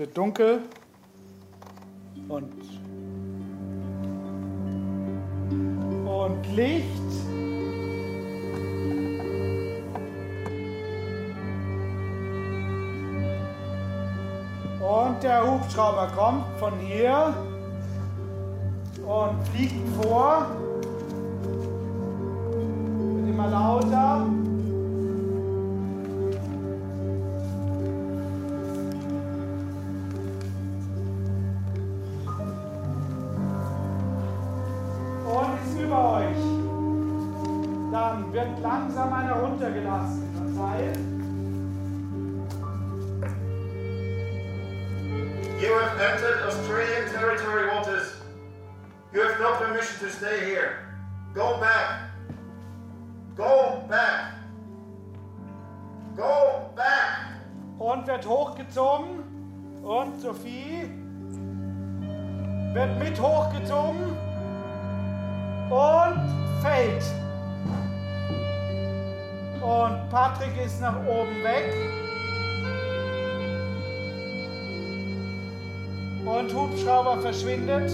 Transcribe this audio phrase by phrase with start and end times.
[0.00, 0.62] Wird dunkel
[2.28, 2.50] und,
[6.06, 6.86] und Licht.
[14.80, 17.34] Und der Hubschrauber kommt von hier
[19.06, 20.46] und fliegt vor.
[22.54, 24.39] Wird immer lauter.
[38.40, 40.58] Wird langsam einer runtergelassen.
[40.58, 41.00] Heißt,
[45.60, 48.14] You have entered Australian territory waters.
[49.12, 50.78] You have no permission to stay here.
[51.34, 52.10] Go back.
[53.36, 54.32] Go back.
[56.16, 57.42] Go back.
[57.78, 59.22] Und wird hochgezogen.
[59.82, 60.88] Und Sophie
[62.72, 64.16] wird mit hochgezogen
[65.70, 67.04] und fällt.
[70.10, 71.72] Patrick ist nach oben weg.
[76.26, 77.92] Und Hubschrauber verschwindet.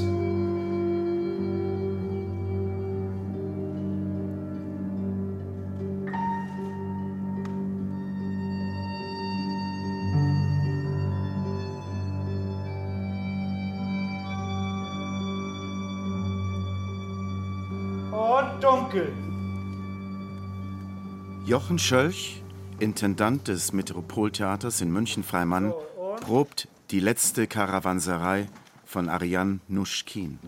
[21.56, 22.42] Jochen Schölch,
[22.80, 25.72] Intendant des Metropoltheaters in München-Freimann,
[26.20, 28.46] probt die letzte Karawanserei
[28.84, 30.38] von Ariane Nuschkin.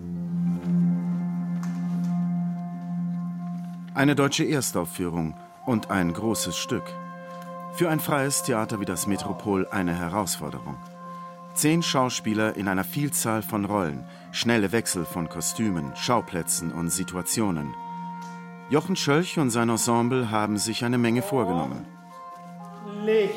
[3.94, 6.84] Eine deutsche Erstaufführung und ein großes Stück.
[7.72, 10.76] Für ein freies Theater wie das Metropol eine Herausforderung.
[11.54, 17.72] Zehn Schauspieler in einer Vielzahl von Rollen, schnelle Wechsel von Kostümen, Schauplätzen und Situationen.
[18.70, 21.86] Jochen Schölch und sein Ensemble haben sich eine Menge vorgenommen.
[23.02, 23.32] Licht.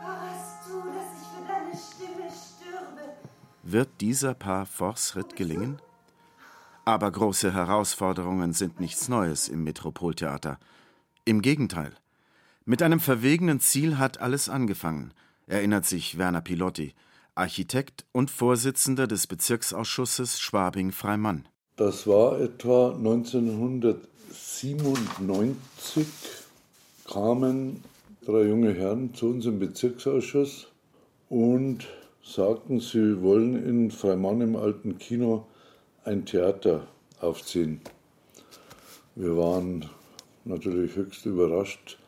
[0.00, 3.10] Hörst du, dass ich für deine Stimme stürbe?
[3.64, 5.82] Wird dieser Paar Force-Ritt gelingen?
[6.84, 10.60] Aber große Herausforderungen sind nichts Neues im Metropoltheater.
[11.24, 11.92] Im Gegenteil.
[12.64, 15.12] Mit einem verwegenen Ziel hat alles angefangen,
[15.48, 16.94] erinnert sich Werner Pilotti,
[17.34, 21.48] Architekt und Vorsitzender des Bezirksausschusses Schwabing-Freimann.
[21.74, 22.94] Das war etwa
[24.30, 26.06] 1997,
[27.04, 27.82] kamen
[28.24, 30.68] drei junge Herren zu uns im Bezirksausschuss
[31.28, 31.88] und
[32.22, 35.46] sagten, sie wollen in Freimann im alten Kino
[36.04, 36.86] ein Theater
[37.20, 37.80] aufziehen.
[39.16, 39.86] Wir waren
[40.44, 41.98] natürlich höchst überrascht.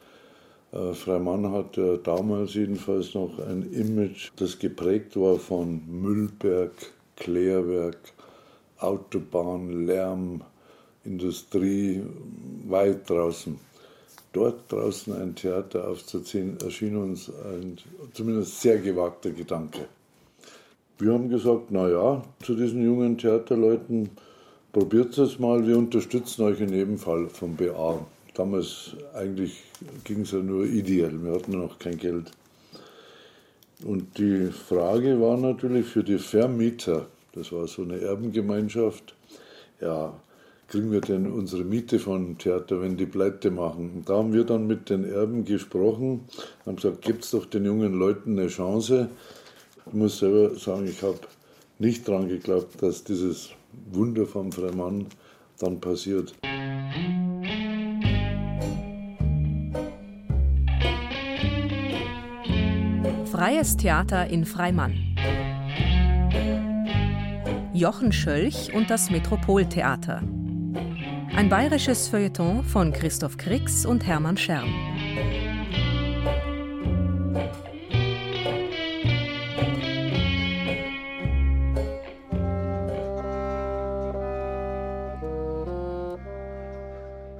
[0.71, 6.72] Äh, Freimann hatte damals jedenfalls noch ein Image, das geprägt war von Müllberg,
[7.16, 7.99] Klärwerk,
[8.78, 10.43] Autobahn, Lärm,
[11.04, 12.02] Industrie,
[12.68, 13.58] weit draußen.
[14.32, 17.76] Dort draußen ein Theater aufzuziehen, erschien uns ein
[18.14, 19.86] zumindest sehr gewagter Gedanke.
[20.98, 24.10] Wir haben gesagt, na ja, zu diesen jungen Theaterleuten,
[24.72, 28.06] probiert es mal, wir unterstützen euch in jedem Fall vom BA.
[28.34, 29.64] Damals eigentlich
[30.04, 32.30] ging es ja nur ideell, wir hatten noch kein Geld.
[33.84, 39.14] Und die Frage war natürlich für die Vermieter, das war so eine Erbengemeinschaft,
[39.80, 40.14] ja,
[40.72, 43.91] kriegen wir denn unsere Miete von Theater, wenn die pleite machen?
[43.94, 46.22] Und da haben wir dann mit den Erben gesprochen,
[46.65, 49.10] haben gesagt, gebt doch den jungen Leuten eine Chance.
[49.86, 51.19] Ich muss selber sagen, ich habe
[51.78, 53.51] nicht daran geglaubt, dass dieses
[53.91, 55.09] Wunder vom Freimann
[55.59, 56.33] dann passiert.
[63.30, 64.95] Freies Theater in Freimann.
[67.75, 70.22] Jochen Schölch und das Metropoltheater.
[71.34, 74.68] Ein bayerisches Feuilleton von Christoph Krix und Hermann Scherm.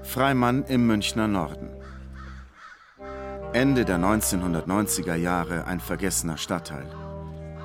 [0.03, 1.69] Freimann im Münchner Norden.
[3.53, 6.87] Ende der 1990er Jahre ein vergessener Stadtteil.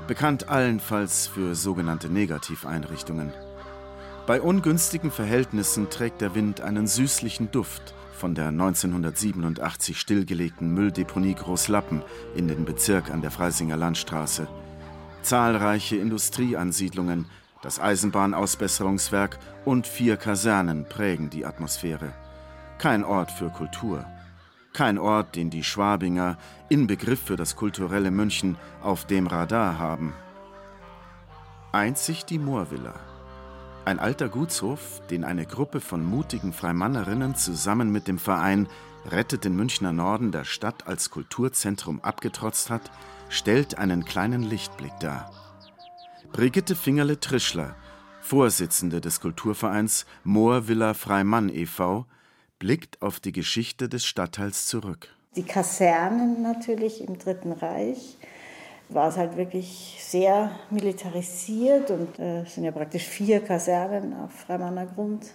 [0.07, 3.31] Bekannt allenfalls für sogenannte Negativeinrichtungen.
[4.27, 12.01] Bei ungünstigen Verhältnissen trägt der Wind einen süßlichen Duft von der 1987 stillgelegten Mülldeponie Großlappen
[12.35, 14.49] in den Bezirk an der Freisinger Landstraße.
[15.21, 17.27] Zahlreiche Industrieansiedlungen,
[17.61, 22.11] das Eisenbahnausbesserungswerk und vier Kasernen prägen die Atmosphäre.
[22.79, 24.05] Kein Ort für Kultur.
[24.73, 26.37] Kein Ort, den die Schwabinger,
[26.67, 30.13] Inbegriff für das kulturelle München, auf dem Radar haben.
[31.71, 33.06] Einzig die Moorvilla.
[33.87, 38.67] Ein alter Gutshof, den eine Gruppe von mutigen Freimannerinnen zusammen mit dem Verein
[39.09, 42.81] Rettet den Münchner Norden der Stadt als Kulturzentrum abgetrotzt hat,
[43.29, 45.31] stellt einen kleinen Lichtblick dar.
[46.33, 47.77] Brigitte Fingerle-Trischler,
[48.19, 52.07] Vorsitzende des Kulturvereins Moorvilla Freimann e.V.,
[52.59, 55.15] blickt auf die Geschichte des Stadtteils zurück.
[55.37, 58.17] Die Kasernen natürlich im Dritten Reich
[58.89, 64.31] war es halt wirklich sehr militarisiert und äh, es sind ja praktisch vier Kasernen auf
[64.31, 65.25] Freimanner Grund.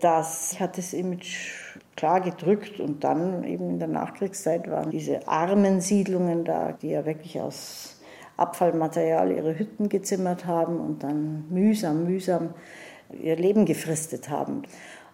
[0.00, 1.52] Das hat das Image
[1.96, 7.06] klar gedrückt und dann eben in der Nachkriegszeit waren diese armen Siedlungen da, die ja
[7.06, 7.98] wirklich aus
[8.36, 12.52] Abfallmaterial ihre Hütten gezimmert haben und dann mühsam, mühsam
[13.10, 14.64] ihr Leben gefristet haben.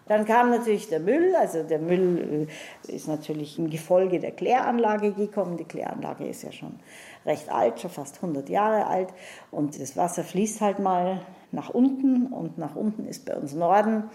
[0.07, 1.33] Dann kam natürlich der Müll.
[1.39, 2.47] Also der Müll
[2.87, 5.57] äh, ist natürlich im Gefolge der Kläranlage gekommen.
[5.57, 6.79] Die Kläranlage ist ja schon
[7.25, 9.13] recht alt, schon fast 100 Jahre alt.
[9.51, 11.21] Und das Wasser fließt halt mal
[11.51, 14.09] nach unten und nach unten ist bei uns Norden.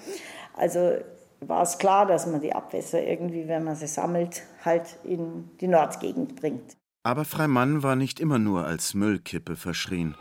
[0.54, 0.98] Also
[1.40, 5.68] war es klar, dass man die Abwässer irgendwie, wenn man sie sammelt, halt in die
[5.68, 6.76] Nordgegend bringt.
[7.04, 10.14] Aber Freimann war nicht immer nur als Müllkippe verschrien.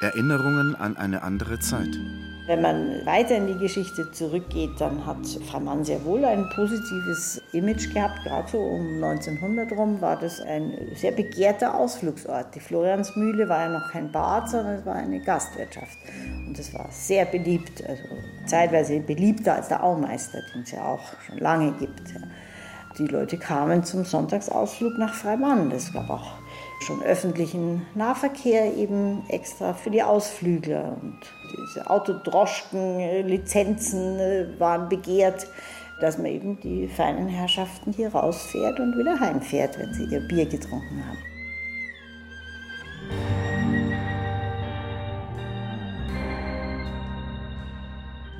[0.00, 1.98] Erinnerungen an eine andere Zeit.
[2.46, 7.94] Wenn man weiter in die Geschichte zurückgeht, dann hat Freimann sehr wohl ein positives Image
[7.94, 8.24] gehabt.
[8.24, 12.52] Gerade so um 1900 rum war das ein sehr begehrter Ausflugsort.
[12.54, 15.96] Die Floriansmühle war ja noch kein Bad, sondern es war eine Gastwirtschaft.
[16.48, 18.02] Und es war sehr beliebt, also
[18.46, 22.02] zeitweise beliebter als der Aumeister, den es ja auch schon lange gibt.
[22.98, 25.70] Die Leute kamen zum Sonntagsausflug nach Freimann.
[25.70, 26.39] Es gab auch
[26.80, 30.96] schon öffentlichen Nahverkehr eben extra für die Ausflügler.
[31.00, 31.20] Und
[31.66, 35.46] diese Autodroschken-Lizenzen äh, waren begehrt,
[36.00, 40.46] dass man eben die feinen Herrschaften hier rausfährt und wieder heimfährt, wenn sie ihr Bier
[40.46, 41.18] getrunken haben.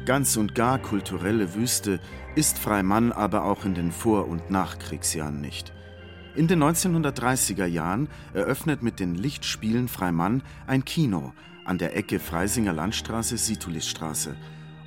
[0.06, 2.00] Ganz und gar kulturelle Wüste
[2.34, 5.72] ist Freimann aber auch in den Vor- und Nachkriegsjahren nicht.
[6.37, 11.32] In den 1930er Jahren eröffnet mit den Lichtspielen Freimann ein Kino
[11.65, 14.37] an der Ecke Freisinger Landstraße Situlisstraße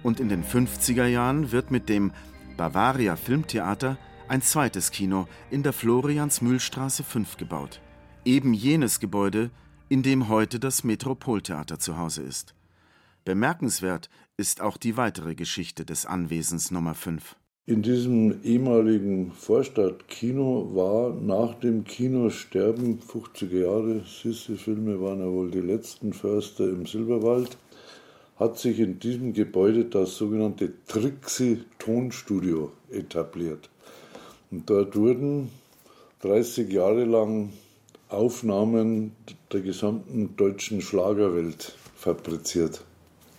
[0.03, 2.13] und in den 50er Jahren wird mit dem
[2.55, 3.97] Bavaria Filmtheater
[4.29, 7.81] ein zweites Kino in der Florians-Mühlstraße 5 gebaut.
[8.23, 9.51] Eben jenes Gebäude,
[9.89, 12.55] in dem heute das Metropoltheater zu Hause ist.
[13.25, 17.35] Bemerkenswert ist auch die weitere Geschichte des Anwesens Nummer 5.
[17.65, 25.61] In diesem ehemaligen Vorstadtkino war nach dem Kinosterben 50er Jahre, Sissi-Filme waren ja wohl die
[25.61, 27.57] letzten Förster im Silberwald,
[28.35, 33.69] hat sich in diesem Gebäude das sogenannte Trixie Tonstudio etabliert.
[34.51, 35.49] Und dort wurden
[36.19, 37.53] 30 Jahre lang
[38.09, 39.15] Aufnahmen
[39.53, 42.83] der gesamten deutschen Schlagerwelt fabriziert.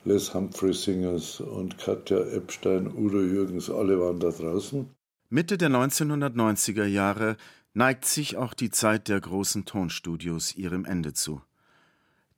[0.06, 4.86] Les Humphrey Singers und Katja Epstein, Udo Jürgens, alle waren da draußen.
[5.30, 7.38] Mitte der 1990er Jahre
[7.72, 11.40] neigt sich auch die Zeit der großen Tonstudios ihrem Ende zu.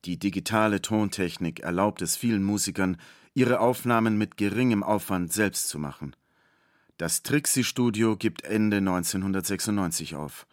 [0.05, 2.97] Die digitale Tontechnik erlaubt es vielen Musikern,
[3.33, 6.15] ihre Aufnahmen mit geringem Aufwand selbst zu machen.
[6.97, 10.47] Das Trixie-Studio gibt Ende 1996 auf.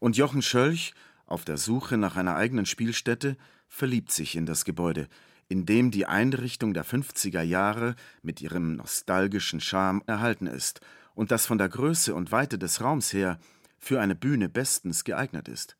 [0.00, 0.94] Und Jochen Schölch,
[1.26, 3.36] auf der Suche nach einer eigenen Spielstätte,
[3.68, 5.08] verliebt sich in das Gebäude,
[5.48, 10.80] in dem die Einrichtung der 50er Jahre mit ihrem nostalgischen Charme erhalten ist
[11.14, 13.38] und das von der Größe und Weite des Raums her
[13.78, 15.76] für eine Bühne bestens geeignet ist.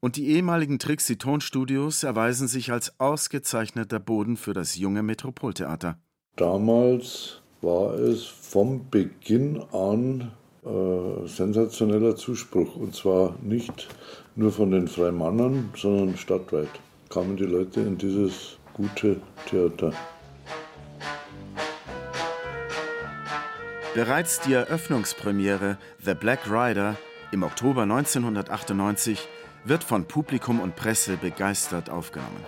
[0.00, 5.96] Und die ehemaligen Trixie-Tonstudios erweisen sich als ausgezeichneter Boden für das junge Metropoltheater.
[6.34, 10.32] Damals war es vom Beginn an
[10.64, 12.76] äh, sensationeller Zuspruch.
[12.76, 13.88] Und zwar nicht
[14.36, 16.70] nur von den Freimannern, sondern stadtweit
[17.08, 19.92] kamen die Leute in dieses gute Theater.
[23.94, 26.96] Bereits die Eröffnungspremiere The Black Rider
[27.30, 29.28] im Oktober 1998
[29.64, 32.44] wird von Publikum und Presse begeistert aufgenommen.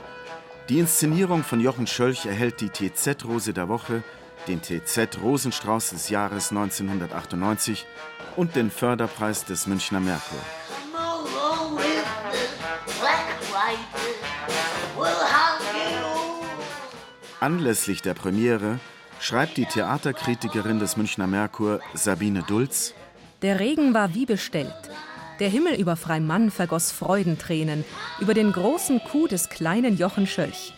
[0.71, 4.03] Die Inszenierung von Jochen Schölch erhält die TZ-Rose der Woche,
[4.49, 7.87] den TZ Rosenstrauß des Jahres 1998
[8.37, 10.41] und den Förderpreis des Münchner Merkur.
[17.45, 18.81] Anlässlich der Premiere
[19.21, 22.95] schreibt die Theaterkritikerin des Münchner Merkur Sabine Dulz:
[23.43, 24.73] Der Regen war wie bestellt.
[25.41, 27.85] Der Himmel über Freimann vergoss Freudentränen
[28.19, 30.73] über den großen Coup des kleinen Jochen Schölch.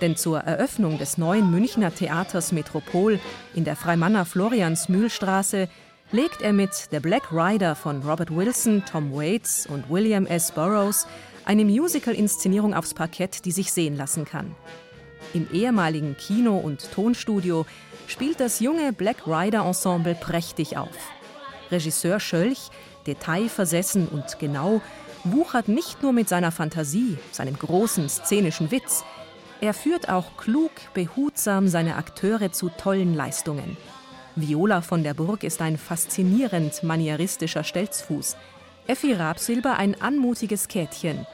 [0.00, 3.20] Denn zur Eröffnung des neuen Münchner Theaters Metropol
[3.54, 5.68] in der Freimanner Floriansmühlstraße
[6.10, 10.50] legt er mit The Black Rider von Robert Wilson, Tom Waits und William S.
[10.50, 11.06] Burroughs
[11.44, 14.56] eine Musical-Inszenierung aufs Parkett, die sich sehen lassen kann.
[15.32, 17.66] Im ehemaligen Kino- und Tonstudio
[18.06, 20.96] spielt das junge Black Rider Ensemble prächtig auf.
[21.70, 22.70] Regisseur Schölch,
[23.06, 24.80] detailversessen und genau,
[25.24, 29.04] wuchert nicht nur mit seiner Fantasie, seinem großen szenischen Witz,
[29.60, 33.76] er führt auch klug, behutsam seine Akteure zu tollen Leistungen.
[34.34, 38.36] Viola von der Burg ist ein faszinierend manieristischer Stelzfuß.
[38.86, 41.26] Effi Rabsilber ein anmutiges Kätchen.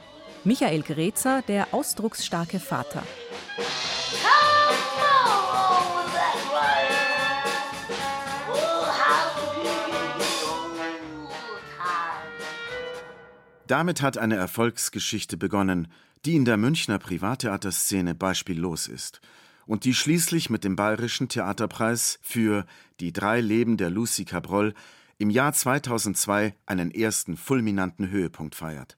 [0.46, 3.02] Michael Grezer der ausdrucksstarke Vater.
[13.66, 15.88] Damit hat eine Erfolgsgeschichte begonnen,
[16.24, 19.20] die in der Münchner Privattheaterszene beispiellos ist
[19.66, 22.66] und die schließlich mit dem Bayerischen Theaterpreis für
[23.00, 24.74] Die drei Leben der Lucy Cabroll
[25.18, 28.96] im Jahr 2002 einen ersten fulminanten Höhepunkt feiert.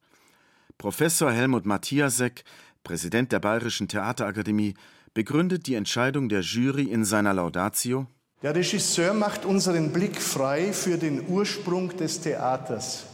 [0.79, 2.45] Professor Helmut Matthiasek,
[2.85, 4.75] Präsident der Bayerischen Theaterakademie,
[5.13, 8.07] begründet die Entscheidung der Jury in seiner Laudatio
[8.43, 13.07] Der Regisseur macht unseren Blick frei für den Ursprung des Theaters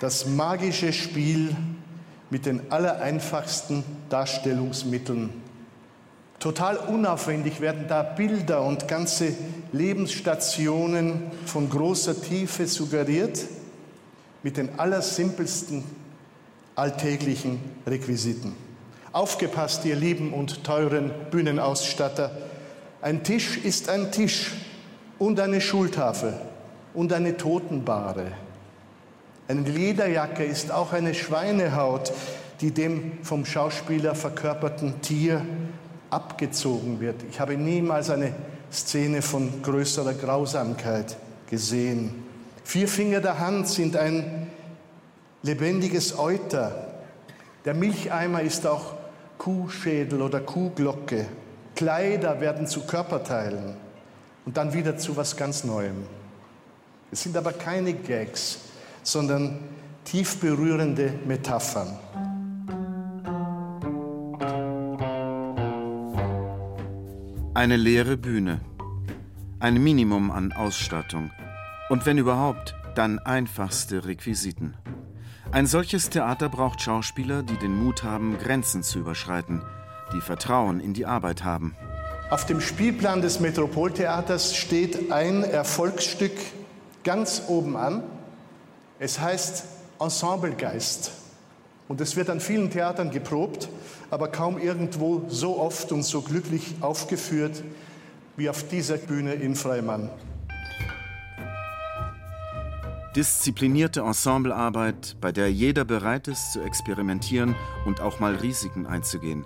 [0.00, 1.56] das magische Spiel
[2.28, 5.30] mit den allereinfachsten Darstellungsmitteln.
[6.38, 9.34] Total unaufwendig werden da Bilder und ganze
[9.72, 13.46] Lebensstationen von großer Tiefe suggeriert
[14.42, 15.84] mit den allersimpelsten
[16.76, 18.54] alltäglichen Requisiten.
[19.12, 22.30] Aufgepasst, ihr lieben und teuren Bühnenausstatter.
[23.02, 24.52] Ein Tisch ist ein Tisch
[25.18, 26.34] und eine Schultafel
[26.94, 28.32] und eine Totenbahre.
[29.48, 32.12] Eine Lederjacke ist auch eine Schweinehaut,
[32.60, 35.44] die dem vom Schauspieler verkörperten Tier
[36.10, 37.16] abgezogen wird.
[37.30, 38.32] Ich habe niemals eine
[38.72, 41.16] Szene von größerer Grausamkeit
[41.48, 42.14] gesehen.
[42.62, 44.49] Vier Finger der Hand sind ein
[45.42, 47.02] lebendiges Euter.
[47.64, 48.94] Der Milcheimer ist auch
[49.38, 51.26] Kuhschädel oder Kuhglocke.
[51.74, 53.74] Kleider werden zu Körperteilen
[54.44, 56.04] und dann wieder zu was ganz Neuem.
[57.10, 58.58] Es sind aber keine Gags,
[59.02, 59.58] sondern
[60.04, 61.98] tief berührende Metaphern.
[67.54, 68.60] Eine leere Bühne,
[69.58, 71.30] ein Minimum an Ausstattung
[71.88, 74.74] und wenn überhaupt, dann einfachste Requisiten.
[75.52, 79.62] Ein solches Theater braucht Schauspieler, die den Mut haben, Grenzen zu überschreiten,
[80.14, 81.74] die Vertrauen in die Arbeit haben.
[82.30, 86.30] Auf dem Spielplan des Metropoltheaters steht ein Erfolgsstück
[87.02, 88.04] ganz oben an,
[89.00, 89.64] es heißt
[89.98, 91.10] Ensemblegeist.
[91.88, 93.68] Und es wird an vielen Theatern geprobt,
[94.08, 97.64] aber kaum irgendwo so oft und so glücklich aufgeführt
[98.36, 100.10] wie auf dieser Bühne in Freimann.
[103.16, 109.44] Disziplinierte Ensemblearbeit, bei der jeder bereit ist zu experimentieren und auch mal Risiken einzugehen.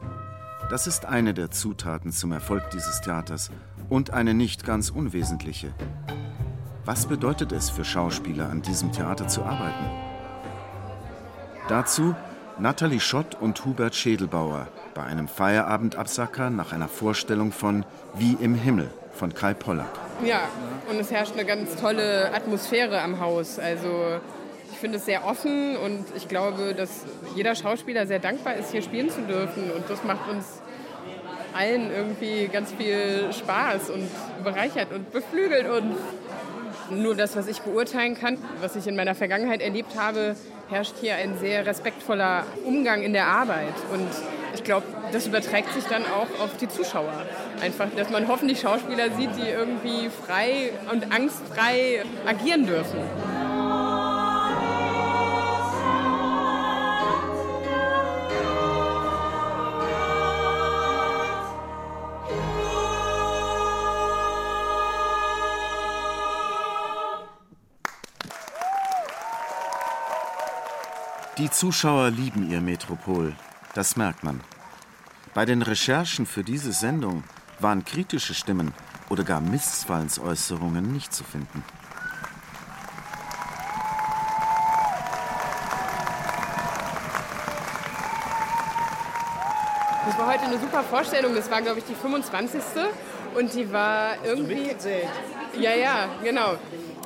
[0.68, 3.50] Das ist eine der Zutaten zum Erfolg dieses Theaters
[3.88, 5.73] und eine nicht ganz unwesentliche.
[6.85, 9.85] Was bedeutet es für Schauspieler, an diesem Theater zu arbeiten?
[11.68, 12.14] Dazu
[12.59, 18.90] Nathalie Schott und Hubert Schädelbauer bei einem Feierabendabsacker nach einer Vorstellung von Wie im Himmel
[19.12, 20.04] von Kai Pollack.
[20.23, 20.49] Ja,
[20.88, 23.59] und es herrscht eine ganz tolle Atmosphäre am Haus.
[23.59, 24.21] Also
[24.73, 27.04] ich finde es sehr offen und ich glaube, dass
[27.35, 29.71] jeder Schauspieler sehr dankbar ist, hier spielen zu dürfen.
[29.71, 30.61] Und das macht uns
[31.54, 34.09] allen irgendwie ganz viel Spaß und
[34.42, 35.97] bereichert und beflügelt uns
[36.90, 40.37] nur das, was ich beurteilen kann, was ich in meiner Vergangenheit erlebt habe,
[40.68, 43.75] herrscht hier ein sehr respektvoller Umgang in der Arbeit.
[43.92, 44.09] Und
[44.55, 47.27] ich glaube, das überträgt sich dann auch auf die Zuschauer.
[47.61, 52.99] Einfach, dass man hoffentlich Schauspieler sieht, die irgendwie frei und angstfrei agieren dürfen.
[71.37, 73.35] Die Zuschauer lieben ihr Metropol,
[73.75, 74.40] das merkt man.
[75.35, 77.25] Bei den Recherchen für diese Sendung
[77.61, 78.73] waren kritische Stimmen,
[79.11, 81.62] oder gar Missfallensäußerungen nicht zu finden.
[90.07, 91.35] Das war heute eine super Vorstellung.
[91.35, 92.61] Das war, glaube ich, die 25.
[93.35, 94.71] Und die war irgendwie.
[95.59, 96.57] Ja, ja, genau.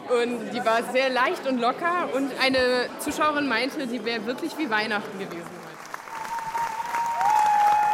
[0.08, 2.08] Und die war sehr leicht und locker.
[2.14, 5.57] Und eine Zuschauerin meinte, die wäre wirklich wie Weihnachten gewesen.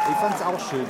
[0.07, 0.85] Ich fand es auch schön.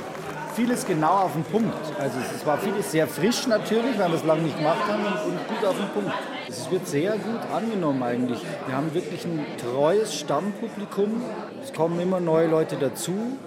[0.55, 1.73] Vieles genau auf den Punkt.
[1.99, 5.47] Also es war vieles sehr frisch natürlich, weil wir es lange nicht gemacht haben und
[5.47, 6.11] gut auf den Punkt.
[6.49, 8.39] Es wird sehr gut angenommen eigentlich.
[8.67, 11.21] Wir haben wirklich ein treues Stammpublikum.
[11.63, 13.37] Es kommen immer neue Leute dazu.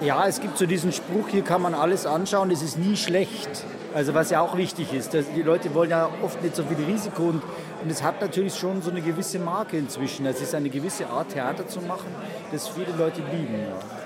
[0.00, 3.64] Ja, es gibt so diesen Spruch, hier kann man alles anschauen, es ist nie schlecht.
[3.94, 5.12] Also was ja auch wichtig ist.
[5.12, 7.42] Die Leute wollen ja oft nicht so viel Risiko und,
[7.82, 10.26] und es hat natürlich schon so eine gewisse Marke inzwischen.
[10.26, 12.06] Es ist eine gewisse Art Theater zu machen,
[12.50, 13.54] das viele Leute lieben.
[13.54, 14.01] Ja.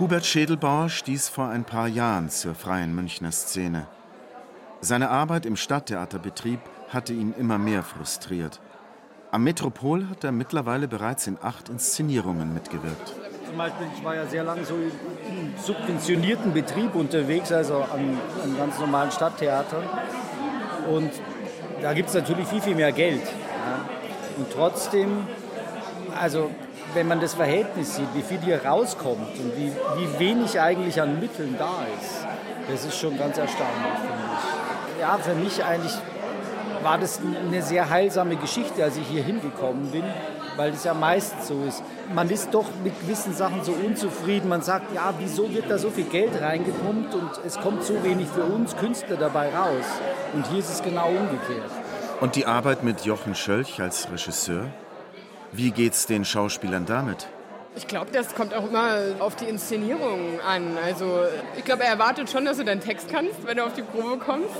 [0.00, 3.86] Hubert Schädelbauer stieß vor ein paar Jahren zur freien Münchner Szene.
[4.80, 6.58] Seine Arbeit im Stadttheaterbetrieb
[6.88, 8.60] hatte ihn immer mehr frustriert.
[9.30, 13.14] Am Metropol hat er mittlerweile bereits in acht Inszenierungen mitgewirkt.
[13.46, 18.56] Zum Beispiel, ich war ja sehr lange so im subventionierten Betrieb unterwegs, also an, an
[18.56, 19.84] ganz normalen Stadttheatern.
[20.90, 21.12] Und
[21.80, 23.22] da gibt es natürlich viel, viel mehr Geld.
[23.22, 24.38] Ja.
[24.38, 25.28] Und trotzdem,
[26.20, 26.50] also
[26.94, 31.20] wenn man das Verhältnis sieht, wie viel hier rauskommt und wie, wie wenig eigentlich an
[31.20, 32.26] Mitteln da ist,
[32.70, 34.24] das ist schon ganz erstaunlich, finde
[34.94, 35.00] ich.
[35.00, 35.92] Ja, für mich eigentlich
[36.82, 40.04] war das eine sehr heilsame Geschichte, als ich hier hingekommen bin,
[40.56, 41.82] weil es ja meistens so ist.
[42.14, 44.48] Man ist doch mit gewissen Sachen so unzufrieden.
[44.48, 48.28] Man sagt, ja, wieso wird da so viel Geld reingepumpt und es kommt so wenig
[48.28, 49.84] für uns Künstler dabei raus.
[50.34, 51.70] Und hier ist es genau umgekehrt.
[52.20, 54.66] Und die Arbeit mit Jochen Schölch als Regisseur?
[55.56, 57.28] Wie geht's den Schauspielern damit?
[57.76, 60.76] Ich glaube, das kommt auch immer auf die Inszenierung an.
[60.84, 61.22] Also
[61.56, 64.18] ich glaube, er erwartet schon, dass du deinen Text kannst, wenn du auf die Probe
[64.18, 64.50] kommst.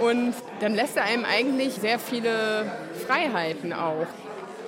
[0.00, 2.70] Und dann lässt er einem eigentlich sehr viele
[3.06, 4.06] Freiheiten auch.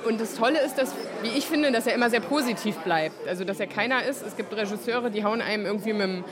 [0.07, 3.29] Und das Tolle ist, dass, wie ich finde, dass er immer sehr positiv bleibt.
[3.29, 4.27] Also, dass er keiner ist.
[4.27, 6.25] Es gibt Regisseure, die hauen einem irgendwie mit dem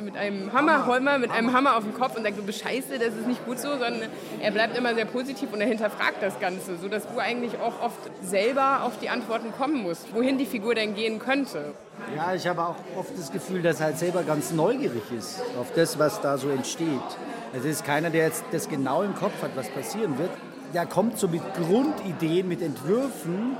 [0.00, 3.14] mit einem Hammer, Hammer, mit einem Hammer auf den Kopf und sagt, du bist das
[3.14, 4.02] ist nicht gut so, sondern
[4.40, 7.98] er bleibt immer sehr positiv und er hinterfragt das Ganze, sodass du eigentlich auch oft
[8.22, 11.74] selber auf die Antworten kommen musst, wohin die Figur denn gehen könnte.
[12.16, 15.72] Ja, ich habe auch oft das Gefühl, dass er halt selber ganz neugierig ist auf
[15.74, 16.88] das, was da so entsteht.
[17.52, 20.30] Also es ist keiner, der jetzt das genau im Kopf hat, was passieren wird.
[20.74, 23.56] Der kommt so mit Grundideen, mit Entwürfen,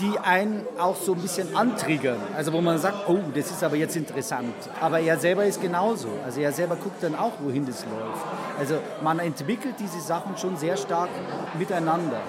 [0.00, 2.18] die einen auch so ein bisschen antriggern.
[2.36, 4.54] Also wo man sagt, oh, das ist aber jetzt interessant.
[4.80, 6.08] Aber er selber ist genauso.
[6.24, 8.24] Also er selber guckt dann auch, wohin das läuft.
[8.58, 11.10] Also man entwickelt diese Sachen schon sehr stark
[11.58, 12.20] miteinander.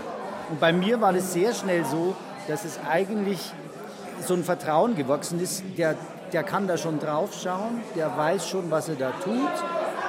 [0.49, 2.15] Und bei mir war das sehr schnell so,
[2.47, 3.51] dass es eigentlich
[4.25, 5.63] so ein Vertrauen gewachsen ist.
[5.77, 5.95] Der,
[6.33, 9.51] der kann da schon drauf schauen, der weiß schon, was er da tut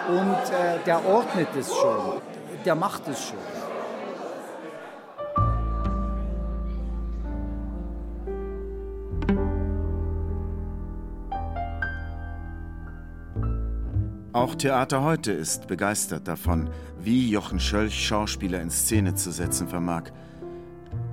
[0.09, 2.21] und äh, der ordnet es schon,
[2.65, 3.62] der macht es schon.
[14.35, 20.05] Auch Theater heute ist begeistert davon, wie Jochen Schölch Schauspieler in Szene zu setzen vermag.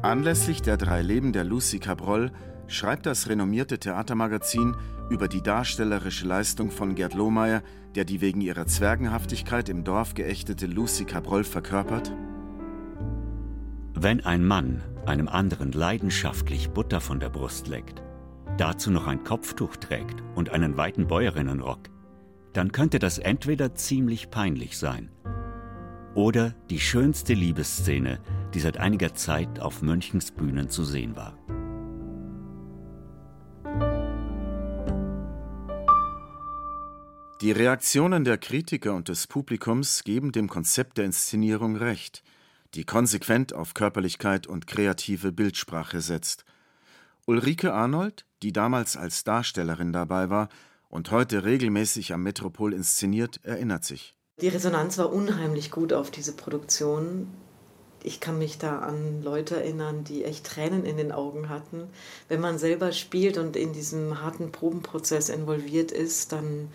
[0.02, 2.32] Anlässlich der drei Leben der Lucy Cabroll
[2.68, 4.78] schreibt das renommierte Theatermagazin
[5.10, 7.62] über die darstellerische Leistung von Gerd Lohmeier,
[7.96, 12.16] der die wegen ihrer Zwergenhaftigkeit im Dorf geächtete Lucy Cabroll verkörpert.
[13.96, 18.02] Wenn ein Mann einem anderen leidenschaftlich Butter von der Brust leckt,
[18.56, 21.90] dazu noch ein Kopftuch trägt und einen weiten Bäuerinnenrock,
[22.54, 25.12] dann könnte das entweder ziemlich peinlich sein
[26.16, 28.20] oder die schönste Liebesszene,
[28.54, 31.38] die seit einiger Zeit auf Münchens Bühnen zu sehen war.
[37.42, 42.22] Die Reaktionen der Kritiker und des Publikums geben dem Konzept der Inszenierung recht,
[42.74, 46.44] die konsequent auf Körperlichkeit und kreative Bildsprache setzt.
[47.26, 50.50] Ulrike Arnold, die damals als Darstellerin dabei war,
[50.90, 54.16] und heute regelmäßig am Metropol inszeniert, erinnert sich.
[54.42, 57.28] Die Resonanz war unheimlich gut auf diese Produktion.
[58.04, 61.84] Ich kann mich da an Leute erinnern, die echt Tränen in den Augen hatten.
[62.30, 66.70] Wenn man selber spielt und in diesem harten Probenprozess involviert ist, dann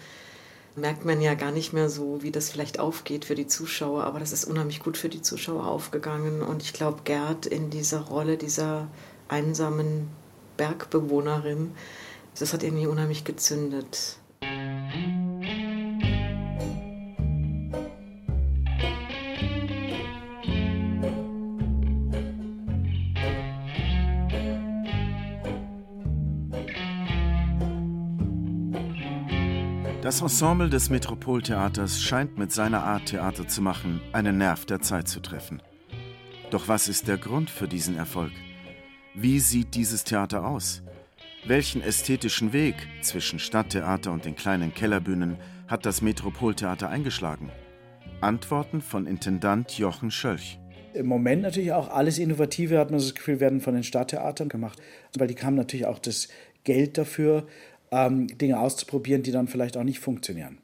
[0.76, 4.04] merkt man ja gar nicht mehr so, wie das vielleicht aufgeht für die Zuschauer.
[4.04, 6.42] Aber das ist unheimlich gut für die Zuschauer aufgegangen.
[6.42, 8.88] Und ich glaube, Gerd in dieser Rolle dieser
[9.28, 10.08] einsamen
[10.58, 11.72] Bergbewohnerin,
[12.38, 14.18] das hat irgendwie unheimlich gezündet.
[30.02, 35.08] Das Ensemble des Metropoltheaters scheint mit seiner Art, Theater zu machen, einen Nerv der Zeit
[35.08, 35.62] zu treffen.
[36.50, 38.32] Doch was ist der Grund für diesen Erfolg?
[39.14, 40.82] Wie sieht dieses Theater aus?
[41.46, 45.36] Welchen ästhetischen Weg zwischen Stadttheater und den kleinen Kellerbühnen
[45.68, 47.50] hat das Metropoltheater eingeschlagen?
[48.22, 50.58] Antworten von Intendant Jochen Schölch.
[50.94, 54.80] Im Moment natürlich auch alles Innovative, hat man das Gefühl, werden von den Stadttheatern gemacht.
[55.18, 56.28] Weil die haben natürlich auch das
[56.64, 57.46] Geld dafür,
[57.90, 60.62] ähm, Dinge auszuprobieren, die dann vielleicht auch nicht funktionieren.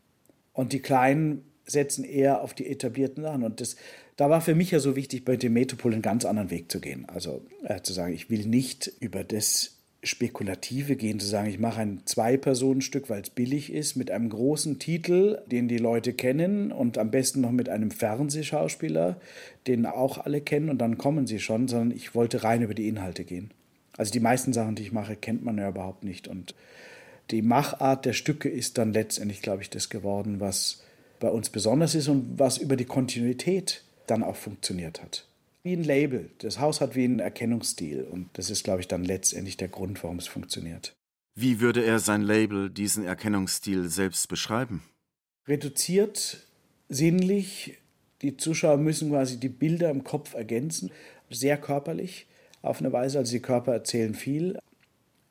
[0.55, 3.43] Und die Kleinen setzen eher auf die etablierten an.
[3.43, 3.77] Und das,
[4.17, 6.81] da war für mich ja so wichtig, bei dem Metropol einen ganz anderen Weg zu
[6.81, 7.07] gehen.
[7.07, 11.81] Also äh, zu sagen, ich will nicht über das Spekulative gehen, zu sagen, ich mache
[11.81, 16.97] ein Zwei-Personen-Stück, weil es billig ist, mit einem großen Titel, den die Leute kennen und
[16.97, 19.21] am besten noch mit einem Fernsehschauspieler,
[19.67, 22.89] den auch alle kennen und dann kommen sie schon, sondern ich wollte rein über die
[22.89, 23.51] Inhalte gehen.
[23.99, 26.55] Also die meisten Sachen, die ich mache, kennt man ja überhaupt nicht und
[27.31, 30.83] die Machart der Stücke ist dann letztendlich, glaube ich, das geworden, was
[31.21, 35.27] bei uns besonders ist und was über die Kontinuität dann auch funktioniert hat.
[35.63, 36.31] Wie ein Label.
[36.39, 40.03] Das Haus hat wie einen Erkennungsstil und das ist, glaube ich, dann letztendlich der Grund,
[40.03, 40.95] warum es funktioniert.
[41.35, 44.83] Wie würde er sein Label, diesen Erkennungsstil selbst beschreiben?
[45.47, 46.47] Reduziert,
[46.89, 47.79] sinnlich.
[48.23, 50.91] Die Zuschauer müssen quasi die Bilder im Kopf ergänzen.
[51.31, 52.27] Sehr körperlich
[52.63, 53.19] auf eine Weise.
[53.19, 54.59] Also die Körper erzählen viel.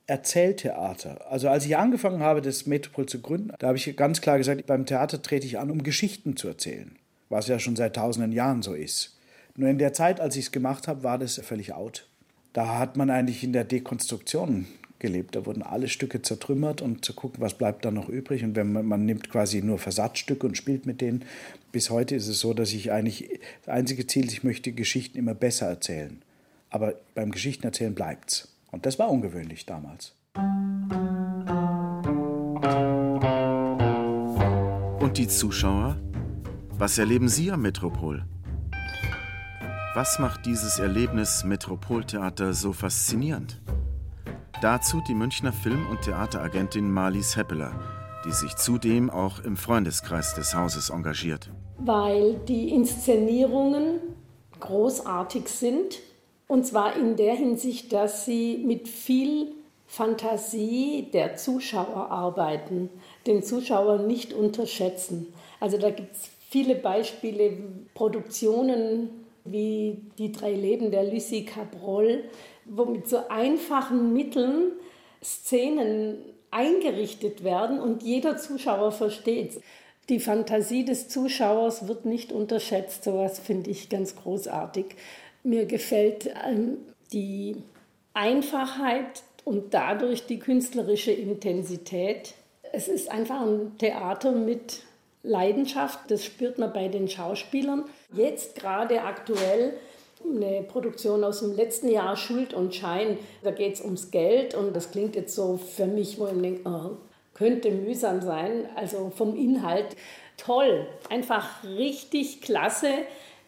[0.07, 1.29] Erzähltheater.
[1.31, 4.65] Also als ich angefangen habe, das Metropol zu gründen, da habe ich ganz klar gesagt,
[4.65, 6.97] beim Theater trete ich an, um Geschichten zu erzählen,
[7.29, 9.18] was ja schon seit tausenden Jahren so ist.
[9.59, 12.07] Nur in der Zeit, als ich es gemacht habe, war das völlig out.
[12.53, 14.67] Da hat man eigentlich in der Dekonstruktion
[14.99, 15.35] gelebt.
[15.35, 18.45] Da wurden alle Stücke zertrümmert und zu gucken, was bleibt da noch übrig.
[18.45, 21.25] Und wenn man, man nimmt quasi nur Versatzstücke und spielt mit denen.
[21.73, 25.33] Bis heute ist es so, dass ich eigentlich das einzige Ziel, ich möchte Geschichten immer
[25.33, 26.21] besser erzählen.
[26.69, 28.47] Aber beim Geschichtenerzählen bleibt's.
[28.71, 30.13] Und das war ungewöhnlich damals.
[35.01, 35.99] Und die Zuschauer?
[36.77, 38.23] Was erleben Sie am Metropol?
[40.01, 43.59] Was macht dieses Erlebnis Metropoltheater so faszinierend?
[44.61, 47.73] Dazu die Münchner Film- und Theateragentin Marlies Heppeler,
[48.23, 51.51] die sich zudem auch im Freundeskreis des Hauses engagiert.
[51.79, 53.99] Weil die Inszenierungen
[54.61, 55.99] großartig sind
[56.47, 59.51] und zwar in der Hinsicht, dass sie mit viel
[59.85, 62.89] Fantasie der Zuschauer arbeiten,
[63.27, 65.33] den Zuschauer nicht unterschätzen.
[65.59, 67.57] Also da gibt es viele Beispiele,
[67.93, 72.23] Produktionen wie Die drei Leben der Lucie Cabrol,
[72.65, 74.73] wo mit so einfachen Mitteln
[75.23, 76.17] Szenen
[76.51, 79.61] eingerichtet werden und jeder Zuschauer versteht.
[80.09, 83.03] Die Fantasie des Zuschauers wird nicht unterschätzt.
[83.03, 84.85] So was finde ich ganz großartig.
[85.43, 86.77] Mir gefällt ähm,
[87.13, 87.57] die
[88.13, 92.33] Einfachheit und dadurch die künstlerische Intensität.
[92.71, 94.81] Es ist einfach ein Theater mit
[95.23, 97.83] Leidenschaft, das spürt man bei den Schauspielern.
[98.11, 99.73] Jetzt gerade aktuell
[100.25, 103.17] eine Produktion aus dem letzten Jahr, Schuld und Schein.
[103.43, 106.69] Da geht es ums Geld und das klingt jetzt so für mich, wo ich denke,
[106.69, 106.97] oh,
[107.33, 108.67] könnte mühsam sein.
[108.75, 109.95] Also vom Inhalt
[110.37, 112.89] toll, einfach richtig klasse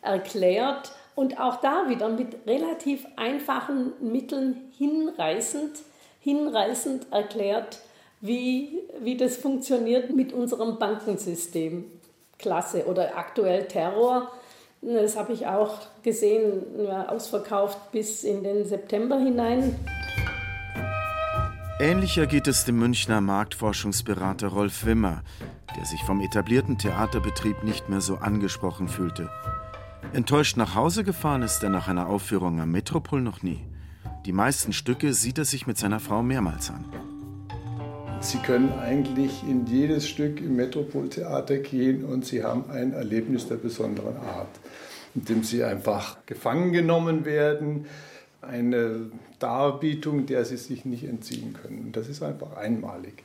[0.01, 5.79] erklärt und auch da wieder mit relativ einfachen Mitteln hinreißend,
[6.19, 7.79] hinreißend erklärt,
[8.21, 11.85] wie, wie das funktioniert mit unserem Bankensystem.
[12.37, 12.85] Klasse.
[12.85, 14.31] Oder aktuell Terror.
[14.81, 16.63] Das habe ich auch gesehen,
[17.07, 19.75] ausverkauft bis in den September hinein.
[21.79, 25.21] Ähnlicher geht es dem Münchner Marktforschungsberater Rolf Wimmer,
[25.77, 29.29] der sich vom etablierten Theaterbetrieb nicht mehr so angesprochen fühlte.
[30.13, 33.61] Enttäuscht nach Hause gefahren ist er nach einer Aufführung am Metropol noch nie.
[34.25, 36.85] Die meisten Stücke sieht er sich mit seiner Frau mehrmals an.
[38.21, 43.55] Sie können eigentlich in jedes Stück im Metropoltheater gehen und Sie haben ein Erlebnis der
[43.55, 44.59] besonderen Art,
[45.15, 47.87] in dem Sie einfach gefangen genommen werden,
[48.41, 51.89] eine Darbietung, der Sie sich nicht entziehen können.
[51.93, 53.23] Das ist einfach einmalig.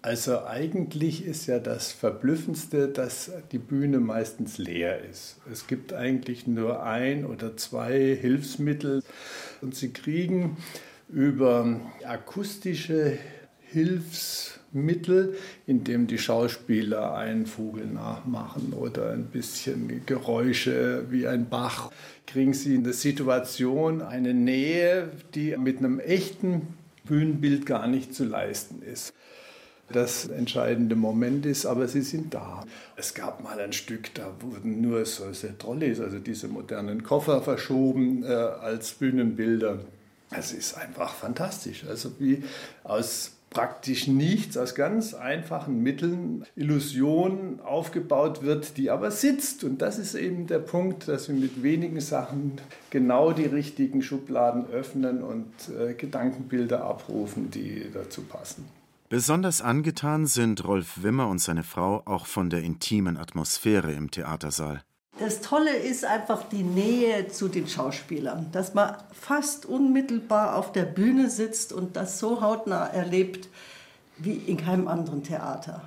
[0.00, 5.36] Also eigentlich ist ja das Verblüffendste, dass die Bühne meistens leer ist.
[5.52, 9.02] Es gibt eigentlich nur ein oder zwei Hilfsmittel
[9.60, 10.56] und sie kriegen
[11.10, 13.18] über akustische
[13.70, 21.90] Hilfsmittel, indem die Schauspieler einen Vogel nachmachen oder ein bisschen Geräusche wie ein Bach,
[22.26, 26.68] kriegen sie in der Situation eine Nähe, die mit einem echten
[27.04, 29.12] Bühnenbild gar nicht zu leisten ist
[29.92, 32.64] das entscheidende Moment ist, aber sie sind da.
[32.96, 38.22] Es gab mal ein Stück, da wurden nur solche Trolleys, also diese modernen Koffer verschoben
[38.22, 39.80] äh, als Bühnenbilder.
[40.30, 41.84] Es ist einfach fantastisch.
[41.88, 42.44] Also wie
[42.84, 49.64] aus praktisch nichts aus ganz einfachen Mitteln, Illusion aufgebaut wird, die aber sitzt.
[49.64, 52.52] Und das ist eben der Punkt, dass wir mit wenigen Sachen
[52.90, 58.64] genau die richtigen Schubladen öffnen und äh, Gedankenbilder abrufen, die dazu passen.
[59.08, 64.82] Besonders angetan sind Rolf Wimmer und seine Frau auch von der intimen Atmosphäre im Theatersaal.
[65.20, 70.84] Das Tolle ist einfach die Nähe zu den Schauspielern, dass man fast unmittelbar auf der
[70.84, 73.50] Bühne sitzt und das so hautnah erlebt
[74.16, 75.82] wie in keinem anderen Theater.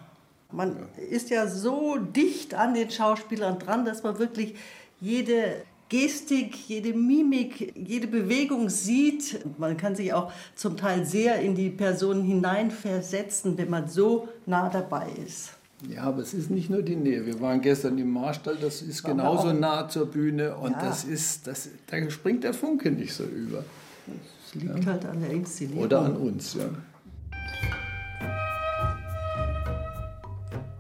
[0.52, 4.54] Man ist ja so dicht an den Schauspielern dran, dass man wirklich
[5.02, 9.44] jede Gestik, jede Mimik, jede Bewegung sieht.
[9.58, 14.70] Man kann sich auch zum Teil sehr in die Personen hineinversetzen, wenn man so nah
[14.70, 15.53] dabei ist.
[15.90, 17.26] Ja, aber es ist nicht nur die Nähe.
[17.26, 20.82] Wir waren gestern im Marstall, das ist genauso nah zur Bühne und ja.
[20.82, 23.64] das ist, das, da springt der Funke nicht so über.
[24.08, 24.86] Das liegt ja.
[24.86, 25.84] halt an der Inszenierung.
[25.84, 26.66] Oder an uns, ja.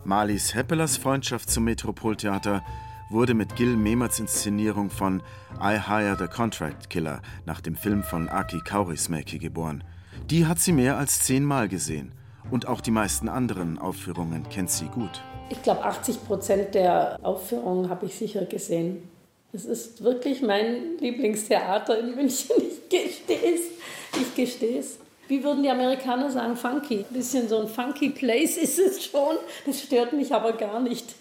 [0.06, 2.62] Marlies Heppelers Freundschaft zum Metropoltheater
[3.10, 5.22] wurde mit Gil Mehmerts Inszenierung von
[5.62, 9.84] I Hire the Contract Killer nach dem Film von Aki Kaurismäki geboren.
[10.30, 12.14] Die hat sie mehr als zehnmal gesehen
[12.52, 15.22] und auch die meisten anderen Aufführungen kennt sie gut.
[15.50, 19.10] Ich glaube, 80 Prozent der Aufführungen habe ich sicher gesehen.
[19.52, 22.56] Es ist wirklich mein Lieblingstheater in München.
[22.58, 23.62] Ich gestehe es.
[24.20, 24.98] Ich gestehe es.
[25.28, 27.06] Wie würden die Amerikaner sagen, funky?
[27.10, 29.38] Ein bisschen so ein funky Place ist es schon.
[29.66, 31.16] Das stört mich aber gar nicht.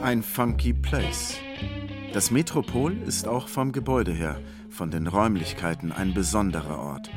[0.00, 1.34] Ein funky Place.
[2.12, 4.40] Das Metropol ist auch vom Gebäude her,
[4.76, 7.10] von den Räumlichkeiten ein besonderer Ort.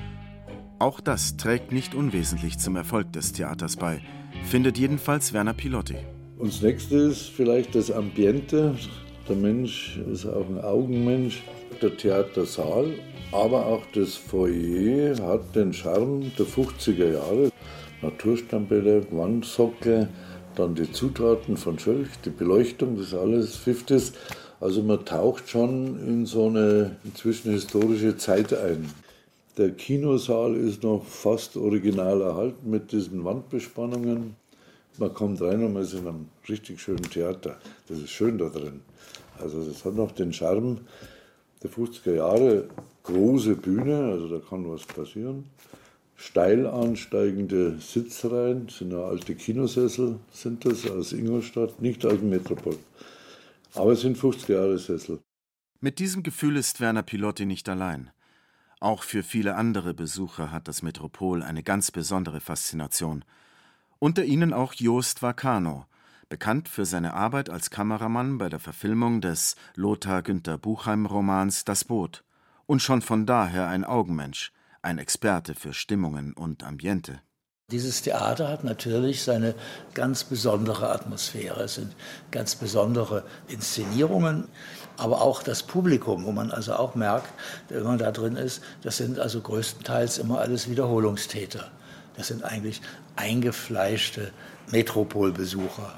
[0.79, 3.99] Auch das trägt nicht unwesentlich zum Erfolg des Theaters bei,
[4.45, 5.97] findet jedenfalls Werner Pilotti.
[6.37, 8.75] Und das nächste ist vielleicht das Ambiente.
[9.27, 11.43] Der Mensch ist auch ein Augenmensch.
[11.81, 12.93] Der Theatersaal,
[13.31, 17.51] aber auch das Foyer hat den Charme der 50er Jahre.
[18.01, 20.09] Naturstammbilder, Wandsockel,
[20.55, 24.13] dann die Zutaten von Schölch, die Beleuchtung, das ist alles 50
[24.59, 28.89] Also man taucht schon in so eine inzwischen historische Zeit ein.
[29.57, 34.35] Der Kinosaal ist noch fast original erhalten mit diesen Wandbespannungen.
[34.97, 37.57] Man kommt rein und man ist in einem richtig schönen Theater.
[37.87, 38.81] Das ist schön da drin.
[39.39, 40.79] Also das hat noch den Charme
[41.63, 42.65] der 50er Jahre.
[43.03, 45.45] Große Bühne, also da kann was passieren.
[46.17, 52.75] Steil ansteigende Sitzreihen, sind ja alte Kinosessel, sind das aus Ingolstadt, nicht aus dem Metropol.
[53.79, 55.23] Aber es sind 50er Jahre Sessel.
[55.79, 58.11] Mit diesem Gefühl ist Werner Pilotti nicht allein.
[58.81, 63.23] Auch für viele andere Besucher hat das Metropol eine ganz besondere Faszination.
[63.97, 65.85] Unter ihnen auch Joost Vakano,
[66.27, 71.85] bekannt für seine Arbeit als Kameramann bei der Verfilmung des Lothar Günther Buchheim Romans Das
[71.85, 72.25] Boot
[72.65, 77.21] und schon von daher ein Augenmensch, ein Experte für Stimmungen und Ambiente.
[77.71, 79.53] Dieses Theater hat natürlich seine
[79.93, 81.63] ganz besondere Atmosphäre.
[81.63, 81.95] Es sind
[82.31, 84.47] ganz besondere Inszenierungen,
[84.97, 87.31] aber auch das Publikum, wo man also auch merkt,
[87.69, 91.69] wenn man da drin ist, das sind also größtenteils immer alles Wiederholungstäter.
[92.17, 92.81] Das sind eigentlich
[93.15, 94.31] eingefleischte
[94.71, 95.93] Metropolbesucher,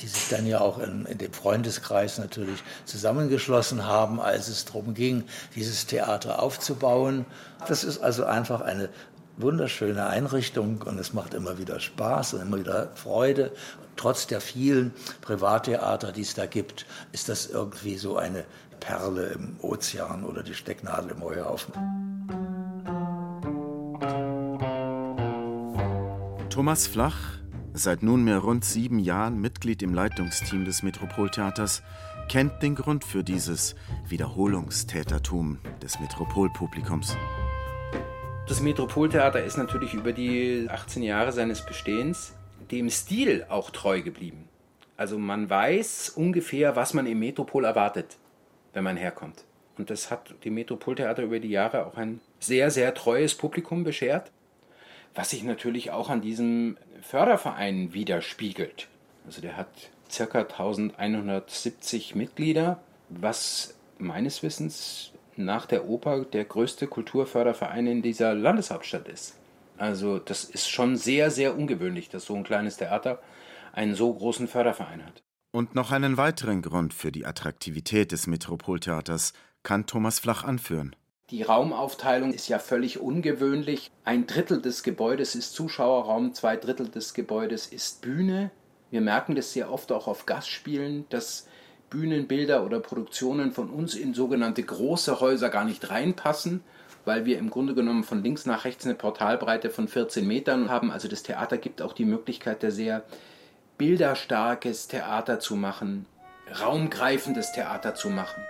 [0.00, 4.94] die sich dann ja auch in, in dem Freundeskreis natürlich zusammengeschlossen haben, als es darum
[4.94, 5.24] ging,
[5.56, 7.26] dieses Theater aufzubauen.
[7.66, 8.90] Das ist also einfach eine
[9.36, 13.52] wunderschöne Einrichtung und es macht immer wieder Spaß und immer wieder Freude.
[13.96, 18.44] trotz der vielen Privattheater, die es da gibt, ist das irgendwie so eine
[18.80, 21.72] Perle im Ozean oder die Stecknadel im Heuhaufen.
[26.50, 27.38] Thomas Flach,
[27.74, 31.82] seit nunmehr rund sieben Jahren Mitglied im Leitungsteam des Metropoltheaters,
[32.28, 33.74] kennt den Grund für dieses
[34.08, 37.16] Wiederholungstätertum des Metropolpublikums.
[38.48, 42.32] Das Metropoltheater ist natürlich über die 18 Jahre seines Bestehens
[42.70, 44.48] dem Stil auch treu geblieben.
[44.96, 48.16] Also man weiß ungefähr, was man im Metropol erwartet,
[48.72, 49.42] wenn man herkommt.
[49.76, 54.30] Und das hat dem Metropoltheater über die Jahre auch ein sehr, sehr treues Publikum beschert,
[55.12, 58.86] was sich natürlich auch an diesem Förderverein widerspiegelt.
[59.26, 60.38] Also der hat ca.
[60.38, 69.36] 1170 Mitglieder, was meines Wissens nach der Oper der größte Kulturförderverein in dieser Landeshauptstadt ist.
[69.78, 73.20] Also das ist schon sehr, sehr ungewöhnlich, dass so ein kleines Theater
[73.72, 75.22] einen so großen Förderverein hat.
[75.52, 80.94] Und noch einen weiteren Grund für die Attraktivität des Metropoltheaters kann Thomas Flach anführen.
[81.30, 83.90] Die Raumaufteilung ist ja völlig ungewöhnlich.
[84.04, 88.50] Ein Drittel des Gebäudes ist Zuschauerraum, zwei Drittel des Gebäudes ist Bühne.
[88.90, 91.48] Wir merken das sehr oft auch auf Gastspielen, dass
[91.90, 96.62] Bühnenbilder oder Produktionen von uns in sogenannte große Häuser gar nicht reinpassen
[97.06, 100.90] weil wir im Grunde genommen von links nach rechts eine Portalbreite von 14 Metern haben.
[100.90, 103.04] Also das Theater gibt auch die Möglichkeit, da sehr
[103.78, 106.06] bilderstarkes Theater zu machen,
[106.60, 108.42] raumgreifendes Theater zu machen.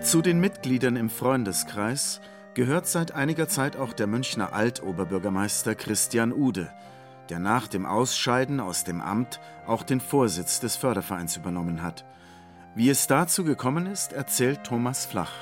[0.00, 2.20] Zu den Mitgliedern im Freundeskreis
[2.54, 6.70] gehört seit einiger Zeit auch der Münchner Altoberbürgermeister Christian Ude,
[7.32, 12.04] der nach dem Ausscheiden aus dem Amt auch den Vorsitz des Fördervereins übernommen hat.
[12.74, 15.32] Wie es dazu gekommen ist, erzählt Thomas Flach.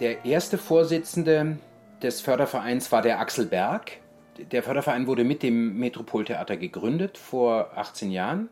[0.00, 1.58] Der erste Vorsitzende
[2.00, 4.00] des Fördervereins war der Axel Berg.
[4.50, 8.48] Der Förderverein wurde mit dem Metropoltheater gegründet vor 18 Jahren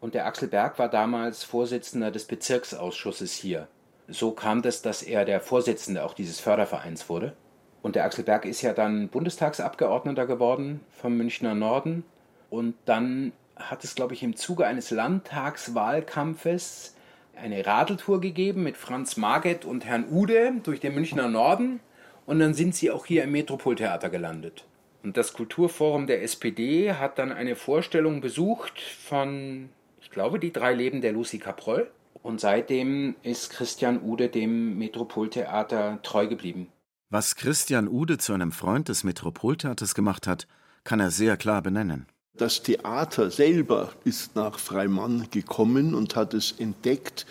[0.00, 3.68] und der Axel Berg war damals Vorsitzender des Bezirksausschusses hier.
[4.08, 7.36] So kam das, dass er der Vorsitzende auch dieses Fördervereins wurde.
[7.82, 12.04] Und der Axel Berg ist ja dann Bundestagsabgeordneter geworden vom Münchner Norden.
[12.48, 16.94] Und dann hat es, glaube ich, im Zuge eines Landtagswahlkampfes
[17.34, 21.80] eine Radeltour gegeben mit Franz Marget und Herrn Ude durch den Münchner Norden.
[22.24, 24.64] Und dann sind sie auch hier im Metropoltheater gelandet.
[25.02, 30.74] Und das Kulturforum der SPD hat dann eine Vorstellung besucht von, ich glaube, die drei
[30.74, 31.90] Leben der Lucy Caproll.
[32.22, 36.68] Und seitdem ist Christian Ude dem Metropoltheater treu geblieben.
[37.14, 40.46] Was Christian Ude zu einem Freund des Metropoltheaters gemacht hat,
[40.82, 42.06] kann er sehr klar benennen.
[42.38, 47.26] Das Theater selber ist nach Freimann gekommen und hat es entdeckt,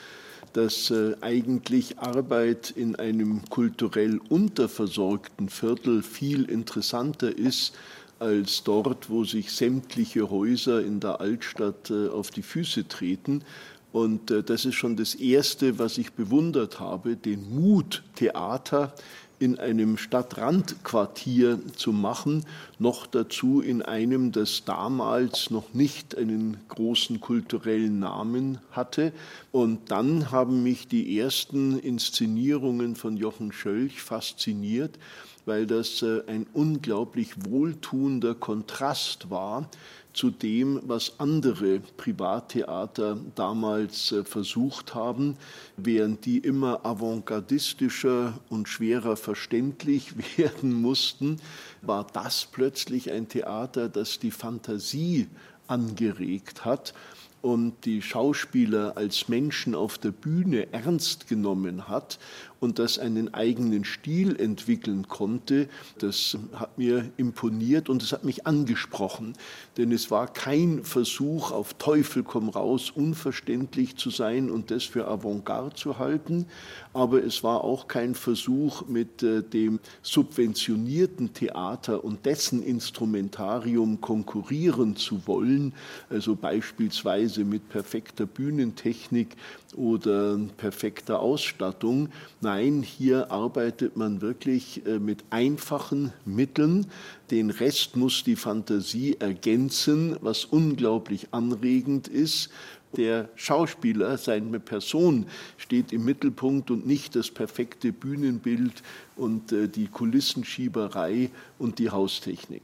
[0.54, 7.74] dass äh, eigentlich Arbeit in einem kulturell unterversorgten Viertel viel interessanter ist
[8.20, 13.44] als dort, wo sich sämtliche Häuser in der Altstadt äh, auf die Füße treten.
[13.92, 18.94] Und äh, das ist schon das Erste, was ich bewundert habe, den Mut, Theater
[19.42, 22.46] in einem Stadtrandquartier zu machen,
[22.78, 29.14] noch dazu in einem, das damals noch nicht einen großen kulturellen Namen hatte.
[29.52, 34.98] Und dann haben mich die ersten Inszenierungen von Jochen Schölch fasziniert,
[35.46, 39.70] weil das äh, ein unglaublich wohltuender Kontrast war
[40.14, 45.38] zu dem, was andere Privattheater damals äh, versucht haben,
[45.78, 51.38] während die immer avantgardistischer und schwerer verständlich werden mussten,
[51.82, 55.28] war das plötzlich ein Theater, das die Fantasie
[55.68, 56.94] angeregt hat
[57.42, 62.20] und die Schauspieler als Menschen auf der Bühne ernst genommen hat
[62.62, 68.46] und das einen eigenen Stil entwickeln konnte, das hat mir imponiert und es hat mich
[68.46, 69.34] angesprochen.
[69.78, 75.08] Denn es war kein Versuch, auf Teufel komm raus, unverständlich zu sein und das für
[75.08, 76.46] Avantgarde zu halten,
[76.94, 84.96] aber es war auch kein Versuch, mit äh, dem subventionierten Theater und dessen Instrumentarium konkurrieren
[84.96, 85.74] zu wollen,
[86.12, 89.36] also beispielsweise mit perfekter Bühnentechnik
[89.76, 92.10] oder perfekter Ausstattung.
[92.40, 96.88] Nein, hier arbeitet man wirklich äh, mit einfachen Mitteln.
[97.30, 102.50] Den Rest muss die Fantasie ergänzen, was unglaublich anregend ist.
[102.98, 108.84] Der Schauspieler, seine Person steht im Mittelpunkt und nicht das perfekte Bühnenbild
[109.16, 112.64] und äh, die Kulissenschieberei und die Haustechnik.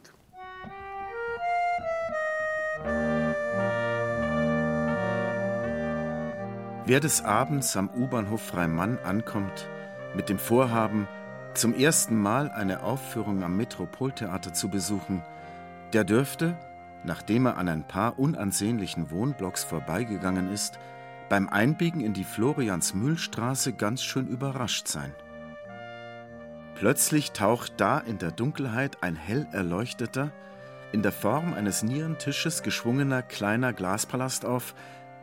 [6.86, 9.67] Wer des Abends am U-Bahnhof Freimann ankommt,
[10.18, 11.08] mit dem Vorhaben,
[11.54, 15.22] zum ersten Mal eine Aufführung am Metropoltheater zu besuchen,
[15.94, 16.58] der dürfte,
[17.04, 20.80] nachdem er an ein paar unansehnlichen Wohnblocks vorbeigegangen ist,
[21.30, 25.14] beim Einbiegen in die Florians-Mühl-Straße ganz schön überrascht sein.
[26.74, 30.32] Plötzlich taucht da in der Dunkelheit ein hell erleuchteter,
[30.94, 34.74] in der Form eines Nierentisches geschwungener kleiner Glaspalast auf,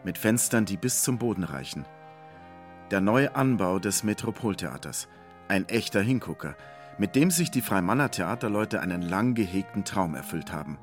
[0.05, 1.85] mit Fenstern, die bis zum Boden reichen.
[2.91, 5.09] Der neue Anbau des Metropoltheaters,
[5.49, 6.55] ein echter Hingucker,
[6.99, 10.79] mit dem sich die Freimanner Theaterleute einen lang gehegten Traum erfüllt haben.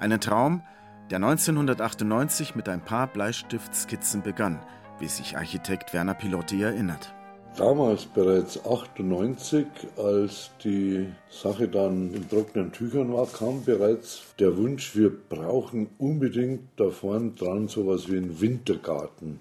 [0.00, 0.62] Einen Traum,
[1.10, 4.58] der 1998 mit ein paar Bleistiftskizzen begann,
[4.98, 7.12] wie sich Architekt Werner Pilotti erinnert.
[7.56, 14.96] Damals bereits 98, als die Sache dann in trockenen Tüchern war, kam bereits der Wunsch,
[14.96, 19.38] wir brauchen unbedingt da vorne dran sowas wie einen Wintergarten.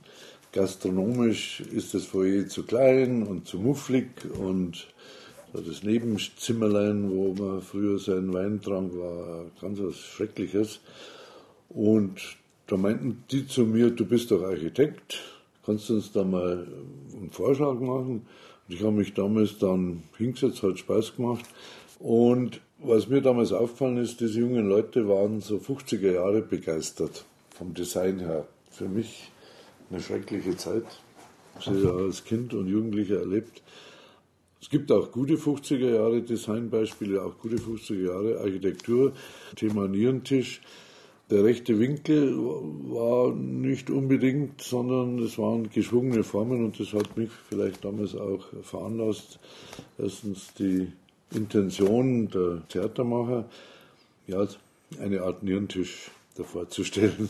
[0.54, 4.88] Gastronomisch ist das Foyer zu klein und zu mufflig und
[5.52, 10.80] das Nebenzimmerlein, wo man früher seinen Wein trank, war ganz was Schreckliches.
[11.70, 12.22] Und
[12.68, 15.22] da meinten die zu mir, du bist doch Architekt,
[15.66, 16.68] kannst du uns da mal
[17.16, 18.28] einen Vorschlag machen?
[18.68, 21.46] Und ich habe mich damals dann hingesetzt, hat Spaß gemacht.
[22.00, 27.74] Und was mir damals aufgefallen ist, diese jungen Leute waren so 50er Jahre begeistert vom
[27.74, 28.48] Design her.
[28.70, 29.32] Für mich
[29.94, 30.86] eine schreckliche Zeit.
[31.64, 33.62] sie ja als Kind und Jugendlicher erlebt.
[34.60, 39.14] Es gibt auch gute 50er Jahre Designbeispiele, auch gute 50er Jahre Architektur,
[39.56, 40.62] Thema Nierentisch.
[41.30, 47.30] Der rechte Winkel war nicht unbedingt, sondern es waren geschwungene Formen und das hat mich
[47.50, 49.40] vielleicht damals auch veranlasst.
[49.98, 50.92] Erstens die
[51.32, 53.50] Intention der Theatermacher,
[54.28, 54.48] ja,
[55.00, 57.30] eine Art Nierentisch davor zu stellen.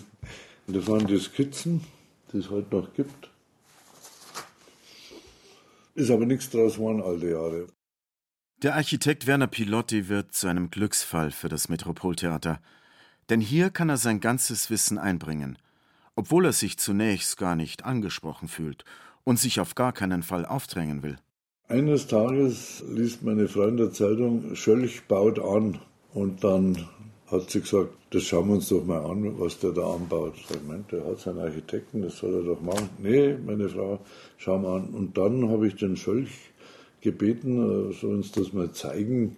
[0.68, 1.82] Und das waren die Skizzen,
[2.34, 3.30] die es heute noch gibt.
[5.96, 7.68] Ist aber nichts draus geworden, all die Jahre.
[8.64, 12.60] Der Architekt Werner Pilotti wird zu einem Glücksfall für das Metropoltheater.
[13.30, 15.58] Denn hier kann er sein ganzes Wissen einbringen,
[16.16, 18.86] obwohl er sich zunächst gar nicht angesprochen fühlt
[19.24, 21.18] und sich auf gar keinen Fall aufdrängen will.
[21.68, 25.80] Eines Tages liest meine Frau in der Zeitung, Schölch baut an.
[26.14, 26.88] Und dann
[27.28, 30.34] hat sie gesagt, das schauen wir uns doch mal an, was der da anbaut.
[30.38, 32.90] Ich meine, der hat seinen Architekten, das soll er doch machen.
[33.00, 34.00] Nee, meine Frau,
[34.38, 34.90] schau mal an.
[34.94, 36.30] Und dann habe ich den Schölch
[37.02, 39.36] gebeten, er soll uns das mal zeigen.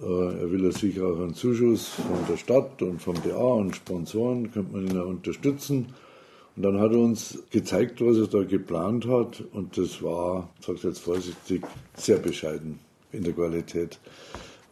[0.00, 4.50] Äh, er will sich auch einen Zuschuss von der Stadt und vom DA und Sponsoren,
[4.52, 5.94] könnte man ihn auch unterstützen.
[6.56, 9.42] Und dann hat er uns gezeigt, was er da geplant hat.
[9.52, 11.62] Und das war, ich sage jetzt vorsichtig,
[11.96, 12.78] sehr bescheiden
[13.12, 13.98] in der Qualität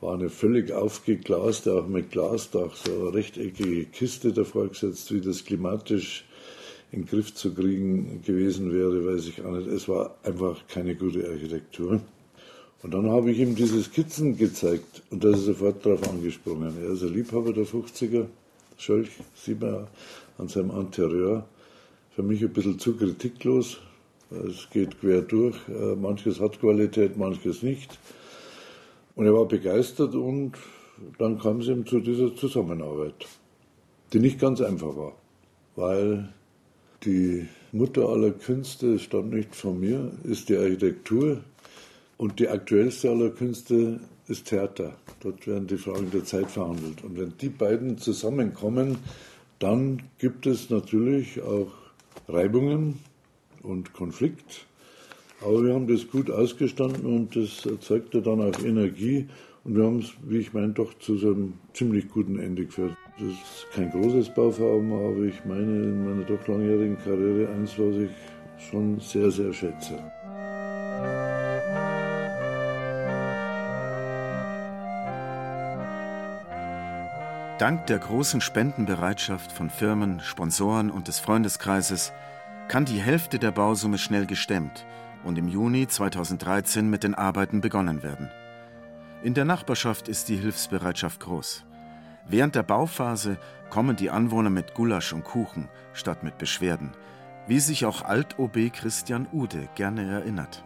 [0.05, 5.45] war eine völlig aufgeglaste, auch mit Glasdach, so eine rechteckige Kiste davor gesetzt, wie das
[5.45, 6.27] klimatisch
[6.93, 9.67] in den Griff zu kriegen gewesen wäre, weiß ich auch nicht.
[9.67, 12.01] Es war einfach keine gute Architektur.
[12.83, 16.75] Und dann habe ich ihm diese Skizzen gezeigt und da ist er sofort darauf angesprungen.
[16.83, 18.27] Er ist ein Liebhaber der 50er,
[18.77, 19.87] Schölch, sieht man
[20.37, 21.47] an seinem Interieur.
[22.15, 23.79] Für mich ein bisschen zu kritiklos.
[24.31, 25.57] Es geht quer durch.
[25.69, 27.99] Äh, manches hat Qualität, manches nicht.
[29.17, 30.53] Und er war begeistert und
[31.19, 33.27] dann kam es eben zu dieser Zusammenarbeit,
[34.13, 35.13] die nicht ganz einfach war,
[35.77, 36.33] weil
[37.05, 41.41] die Mutter aller Künste stammt nicht von mir, ist die Architektur
[42.17, 44.97] und die aktuellste aller Künste ist Theater.
[45.21, 47.05] Dort werden die Fragen der Zeit verhandelt.
[47.05, 48.99] Und wenn die beiden zusammenkommen,
[49.59, 51.73] dann gibt es natürlich auch
[52.29, 53.01] Reibungen
[53.63, 54.67] und Konflikt.
[55.45, 59.29] Aber wir haben das gut ausgestanden und das erzeugte dann auch Energie.
[59.65, 62.97] Und wir haben es, wie ich meine, doch zu einem ziemlich guten Ende geführt.
[63.19, 67.95] Das ist kein großes Bauvorhaben, aber ich meine in meiner doch langjährigen Karriere eins, was
[67.97, 68.11] ich
[68.71, 69.99] schon sehr, sehr schätze.
[77.59, 82.13] Dank der großen Spendenbereitschaft von Firmen, Sponsoren und des Freundeskreises
[82.69, 84.87] kann die Hälfte der Bausumme schnell gestemmt
[85.25, 88.31] und im Juni 2013 mit den Arbeiten begonnen werden.
[89.23, 91.65] In der Nachbarschaft ist die Hilfsbereitschaft groß.
[92.27, 93.39] Während der Bauphase
[93.71, 96.93] kommen die Anwohner mit Gulasch und Kuchen statt mit Beschwerden,
[97.47, 100.65] wie sich auch Alt-OB Christian Ude gerne erinnert.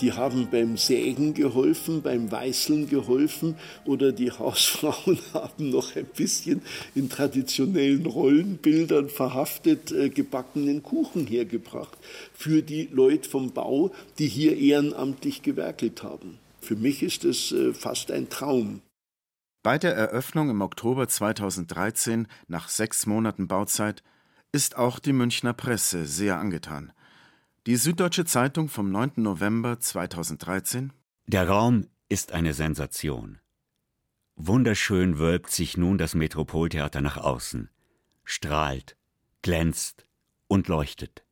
[0.00, 6.62] Die haben beim Sägen geholfen, beim Weißeln geholfen oder die Hausfrauen haben noch ein bisschen
[6.94, 11.98] in traditionellen Rollenbildern verhaftet äh, gebackenen Kuchen hergebracht
[12.32, 16.38] für die Leute vom Bau, die hier ehrenamtlich gewerkelt haben.
[16.60, 18.82] Für mich ist es äh, fast ein Traum.
[19.64, 24.02] Bei der Eröffnung im Oktober 2013, nach sechs Monaten Bauzeit,
[24.52, 26.92] ist auch die Münchner Presse sehr angetan.
[27.68, 29.12] Die Süddeutsche Zeitung vom 9.
[29.16, 30.90] November 2013
[31.26, 33.40] Der Raum ist eine Sensation.
[34.36, 37.68] Wunderschön wölbt sich nun das Metropoltheater nach außen,
[38.24, 38.96] strahlt,
[39.42, 40.06] glänzt
[40.46, 41.26] und leuchtet.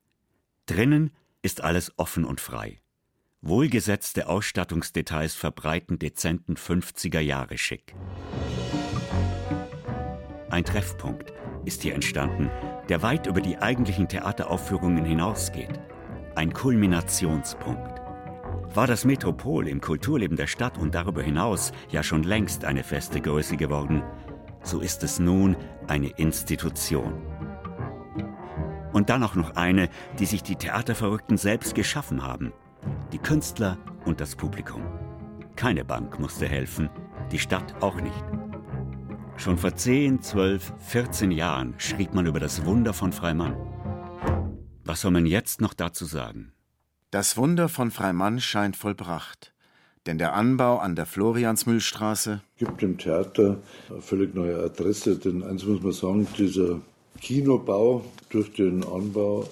[0.66, 1.10] Drinnen
[1.40, 2.82] ist alles offen und frei.
[3.40, 7.94] Wohlgesetzte Ausstattungsdetails verbreiten dezenten 50er Jahre Schick.
[10.50, 11.32] Ein Treffpunkt
[11.64, 12.50] ist hier entstanden,
[12.90, 15.80] der weit über die eigentlichen Theateraufführungen hinausgeht
[16.36, 18.00] ein Kulminationspunkt.
[18.74, 23.20] War das Metropol im Kulturleben der Stadt und darüber hinaus ja schon längst eine feste
[23.20, 24.02] Größe geworden,
[24.62, 25.56] so ist es nun
[25.86, 27.14] eine Institution.
[28.92, 32.52] Und dann auch noch eine, die sich die Theaterverrückten selbst geschaffen haben.
[33.12, 34.82] Die Künstler und das Publikum.
[35.54, 36.90] Keine Bank musste helfen,
[37.32, 38.24] die Stadt auch nicht.
[39.36, 43.56] Schon vor 10, 12, 14 Jahren schrieb man über das Wunder von Freimann.
[44.88, 46.52] Was soll man jetzt noch dazu sagen?
[47.10, 49.52] Das Wunder von Freimann scheint vollbracht.
[50.06, 53.60] Denn der Anbau an der Floriansmühlstraße gibt dem Theater
[53.90, 55.16] eine völlig neue Adresse.
[55.18, 56.80] Denn eins muss man sagen, dieser
[57.20, 59.48] Kinobau durch den Anbau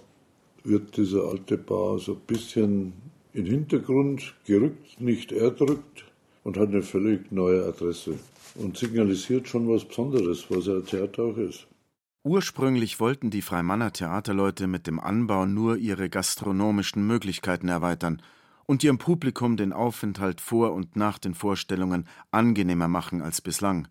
[0.63, 2.93] wird dieser alte Bau so ein bisschen
[3.33, 6.05] in den Hintergrund gerückt, nicht erdrückt
[6.45, 8.21] und hat eine völlig neue Adresse
[8.55, 11.67] und signalisiert schon was Besonderes, was ein Theater auch ist.
[12.27, 18.23] Ursprünglich wollten die Freimanner Theaterleute mit dem Anbau nur ihre gastronomischen Möglichkeiten erweitern
[18.65, 23.89] und ihrem Publikum den Aufenthalt vor und nach den Vorstellungen angenehmer machen als bislang.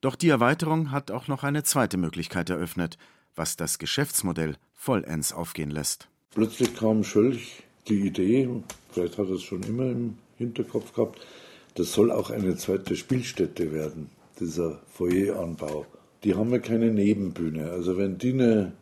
[0.00, 2.96] Doch die Erweiterung hat auch noch eine zweite Möglichkeit eröffnet,
[3.36, 6.08] was das Geschäftsmodell vollends aufgehen lässt.
[6.30, 8.48] Plötzlich kam Schölch die Idee,
[8.90, 11.26] vielleicht hat er es schon immer im Hinterkopf gehabt,
[11.74, 14.08] das soll auch eine zweite Spielstätte werden,
[14.38, 15.84] dieser Foyeranbau.
[16.24, 17.70] Die haben ja keine Nebenbühne.
[17.70, 18.72] Also wenn die eine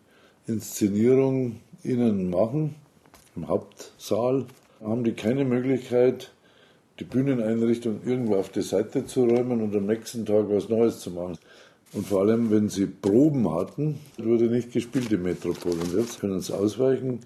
[0.46, 2.74] Inszenierung innen machen,
[3.36, 4.46] im Hauptsaal,
[4.80, 6.32] haben die keine Möglichkeit,
[6.98, 11.10] die Bühneneinrichtung irgendwo auf die Seite zu räumen und am nächsten Tag was Neues zu
[11.12, 11.38] machen.
[11.92, 15.72] Und vor allem, wenn sie Proben hatten, wurde nicht gespielt im Metropol.
[15.72, 17.20] Und jetzt können sie ausweichen.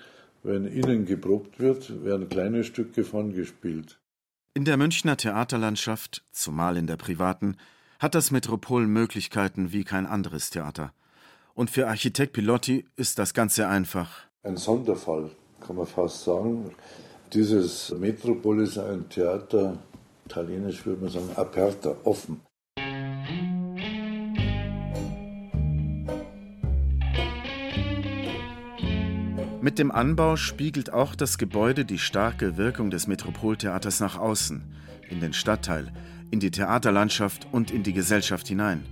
[0.45, 3.99] Wenn innen geprobt wird, werden kleine Stücke von gespielt.
[4.55, 7.57] In der Münchner Theaterlandschaft, zumal in der privaten,
[8.03, 10.92] hat das Metropol Möglichkeiten wie kein anderes Theater.
[11.55, 14.24] Und für Architekt Pilotti ist das Ganze einfach.
[14.42, 15.30] Ein Sonderfall,
[15.64, 16.72] kann man fast sagen.
[17.32, 19.78] Dieses Metropol ist ein Theater,
[20.24, 22.40] italienisch würde man sagen, aperta, offen.
[29.61, 34.64] Mit dem Anbau spiegelt auch das Gebäude die starke Wirkung des Metropoltheaters nach außen,
[35.09, 35.92] in den Stadtteil,
[36.33, 38.85] in die Theaterlandschaft und in die Gesellschaft hinein.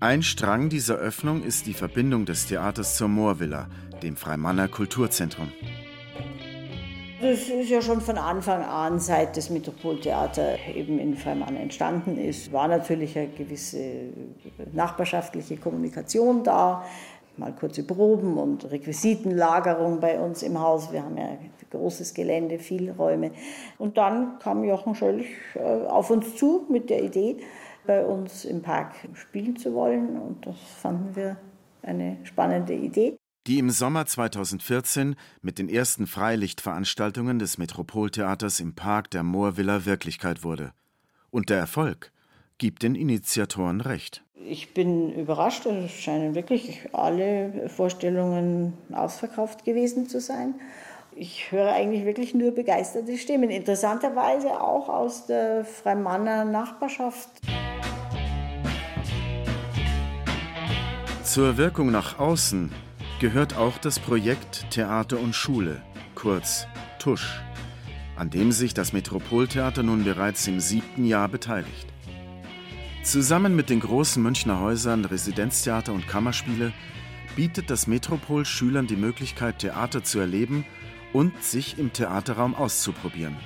[0.00, 3.68] Ein Strang dieser Öffnung ist die Verbindung des Theaters zur Moorvilla,
[4.02, 5.52] dem Freimanner Kulturzentrum.
[7.20, 12.52] Das ist ja schon von Anfang an, seit das Metropoltheater eben in Freimann entstanden ist,
[12.52, 14.10] war natürlich eine gewisse
[14.72, 16.84] nachbarschaftliche Kommunikation da
[17.38, 20.90] mal kurze Proben und Requisitenlagerung bei uns im Haus.
[20.92, 21.36] Wir haben ja
[21.76, 23.32] großes Gelände, viele Räume.
[23.78, 27.36] Und dann kam Jochen Schölch äh, auf uns zu mit der Idee,
[27.86, 30.18] bei uns im Park spielen zu wollen.
[30.20, 31.36] Und das fanden wir
[31.82, 33.16] eine spannende Idee.
[33.46, 40.42] Die im Sommer 2014 mit den ersten Freilichtveranstaltungen des Metropoltheaters im Park der Moorvilla Wirklichkeit
[40.42, 40.72] wurde.
[41.30, 42.10] Und der Erfolg
[42.58, 44.24] gibt den Initiatoren recht.
[44.48, 50.54] Ich bin überrascht und es scheinen wirklich alle Vorstellungen ausverkauft gewesen zu sein.
[51.18, 53.48] Ich höre eigentlich wirklich nur begeisterte Stimmen.
[53.48, 57.30] Interessanterweise auch aus der Freimanner Nachbarschaft.
[61.24, 62.70] Zur Wirkung nach außen
[63.18, 65.80] gehört auch das Projekt Theater und Schule,
[66.14, 66.66] kurz
[66.98, 67.40] TUSCH,
[68.16, 71.86] an dem sich das Metropoltheater nun bereits im siebten Jahr beteiligt.
[73.02, 76.74] Zusammen mit den großen Münchner Häusern Residenztheater und Kammerspiele
[77.36, 80.66] bietet das Metropol Schülern die Möglichkeit, Theater zu erleben
[81.12, 83.36] und sich im Theaterraum auszuprobieren.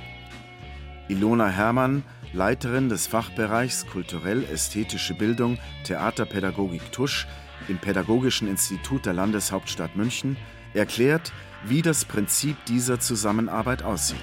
[1.08, 7.26] Ilona Herrmann, Leiterin des Fachbereichs Kulturell-Ästhetische Bildung Theaterpädagogik Tusch
[7.68, 10.36] im Pädagogischen Institut der Landeshauptstadt München,
[10.74, 11.32] erklärt,
[11.64, 14.18] wie das Prinzip dieser Zusammenarbeit aussieht.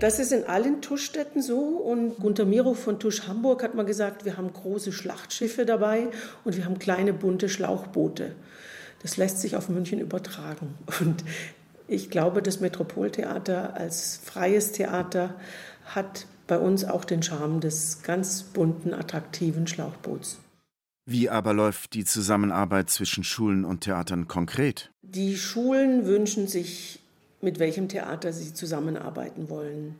[0.00, 1.58] Das ist in allen Tuschstädten so.
[1.58, 6.08] Und Gunter Miro von Tusch Hamburg hat mal gesagt, wir haben große Schlachtschiffe dabei
[6.44, 8.34] und wir haben kleine bunte Schlauchboote.
[9.02, 10.74] Das lässt sich auf München übertragen.
[11.00, 11.24] Und
[11.88, 15.34] ich glaube, das Metropoltheater als freies Theater
[15.86, 20.38] hat bei uns auch den Charme des ganz bunten, attraktiven Schlauchboots.
[21.06, 24.90] Wie aber läuft die Zusammenarbeit zwischen Schulen und Theatern konkret?
[25.02, 27.00] Die Schulen wünschen sich
[27.40, 29.94] mit welchem Theater sie zusammenarbeiten wollen.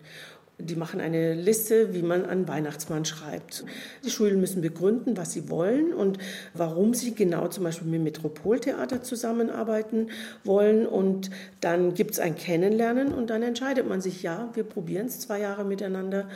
[0.61, 3.65] Die machen eine Liste, wie man an Weihnachtsmann schreibt.
[4.05, 6.19] Die Schulen müssen begründen, was sie wollen und
[6.53, 10.11] warum sie genau zum Beispiel mit Metropoltheater zusammenarbeiten
[10.43, 10.87] wollen.
[10.87, 11.31] Und
[11.61, 15.41] dann gibt es ein Kennenlernen und dann entscheidet man sich, ja, wir probieren es zwei
[15.41, 16.29] Jahre miteinander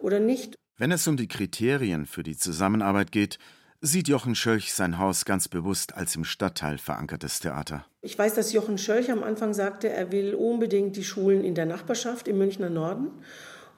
[0.00, 0.56] oder nicht.
[0.76, 3.38] Wenn es um die Kriterien für die Zusammenarbeit geht,
[3.80, 7.84] sieht Jochen Schölch sein Haus ganz bewusst als im Stadtteil verankertes Theater.
[8.00, 11.66] Ich weiß, dass Jochen Schölch am Anfang sagte, er will unbedingt die Schulen in der
[11.66, 13.10] Nachbarschaft im Münchner Norden.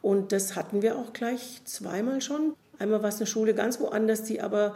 [0.02, 2.54] Und das hatten wir auch gleich zweimal schon.
[2.78, 4.74] Einmal war es eine Schule ganz woanders, die aber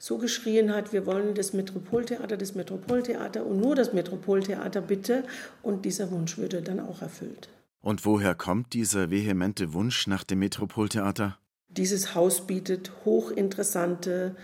[0.00, 5.24] so geschrien hat, wir wollen das Metropoltheater, das Metropoltheater und nur das Metropoltheater bitte.
[5.62, 7.48] Und dieser Wunsch würde dann auch erfüllt.
[7.80, 11.38] Und woher kommt dieser vehemente Wunsch nach dem Metropoltheater?
[11.68, 14.34] Dieses Haus bietet hochinteressante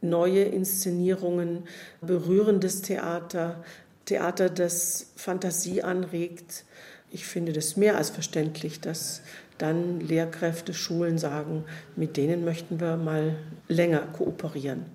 [0.00, 1.64] neue Inszenierungen,
[2.00, 3.62] berührendes Theater,
[4.04, 6.64] Theater, das Fantasie anregt.
[7.10, 9.22] Ich finde das mehr als verständlich, dass
[9.58, 11.64] dann Lehrkräfte, Schulen sagen,
[11.96, 13.36] mit denen möchten wir mal
[13.68, 14.86] länger kooperieren.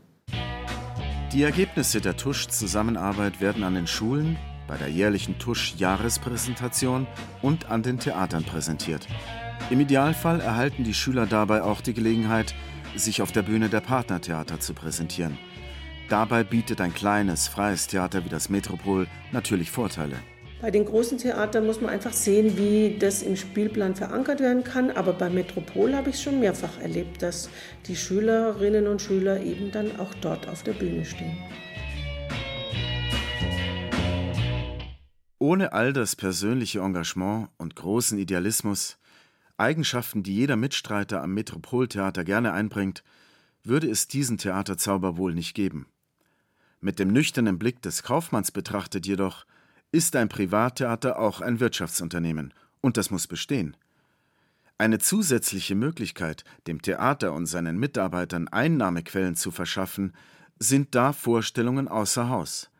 [1.33, 4.37] Die Ergebnisse der Tusch-Zusammenarbeit werden an den Schulen,
[4.67, 7.07] bei der jährlichen Tusch-Jahrespräsentation
[7.41, 9.07] und an den Theatern präsentiert.
[9.69, 12.53] Im Idealfall erhalten die Schüler dabei auch die Gelegenheit,
[12.95, 15.37] sich auf der Bühne der Partnertheater zu präsentieren.
[16.09, 20.17] Dabei bietet ein kleines, freies Theater wie das Metropol natürlich Vorteile.
[20.61, 24.91] Bei den großen Theatern muss man einfach sehen, wie das im Spielplan verankert werden kann.
[24.91, 27.49] Aber beim Metropol habe ich es schon mehrfach erlebt, dass
[27.87, 31.35] die Schülerinnen und Schüler eben dann auch dort auf der Bühne stehen.
[35.39, 38.99] Ohne all das persönliche Engagement und großen Idealismus,
[39.57, 43.03] Eigenschaften, die jeder Mitstreiter am Metropoltheater gerne einbringt,
[43.63, 45.87] würde es diesen Theaterzauber wohl nicht geben.
[46.79, 49.45] Mit dem nüchternen Blick des Kaufmanns betrachtet jedoch
[49.91, 53.75] ist ein Privattheater auch ein Wirtschaftsunternehmen, und das muss bestehen.
[54.77, 60.13] Eine zusätzliche Möglichkeit, dem Theater und seinen Mitarbeitern Einnahmequellen zu verschaffen,
[60.57, 62.71] sind da Vorstellungen außer Haus.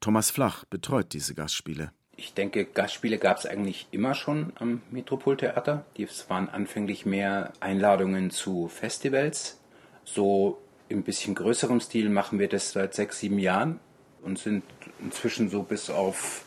[0.00, 1.92] Thomas Flach betreut diese Gastspiele.
[2.16, 5.84] Ich denke, Gastspiele gab es eigentlich immer schon am Metropoltheater.
[5.96, 9.58] Das waren anfänglich mehr Einladungen zu Festivals.
[10.04, 10.60] So
[10.90, 13.80] im bisschen größerem Stil machen wir das seit sechs, sieben Jahren
[14.22, 14.64] und sind
[15.00, 16.44] inzwischen so bis auf,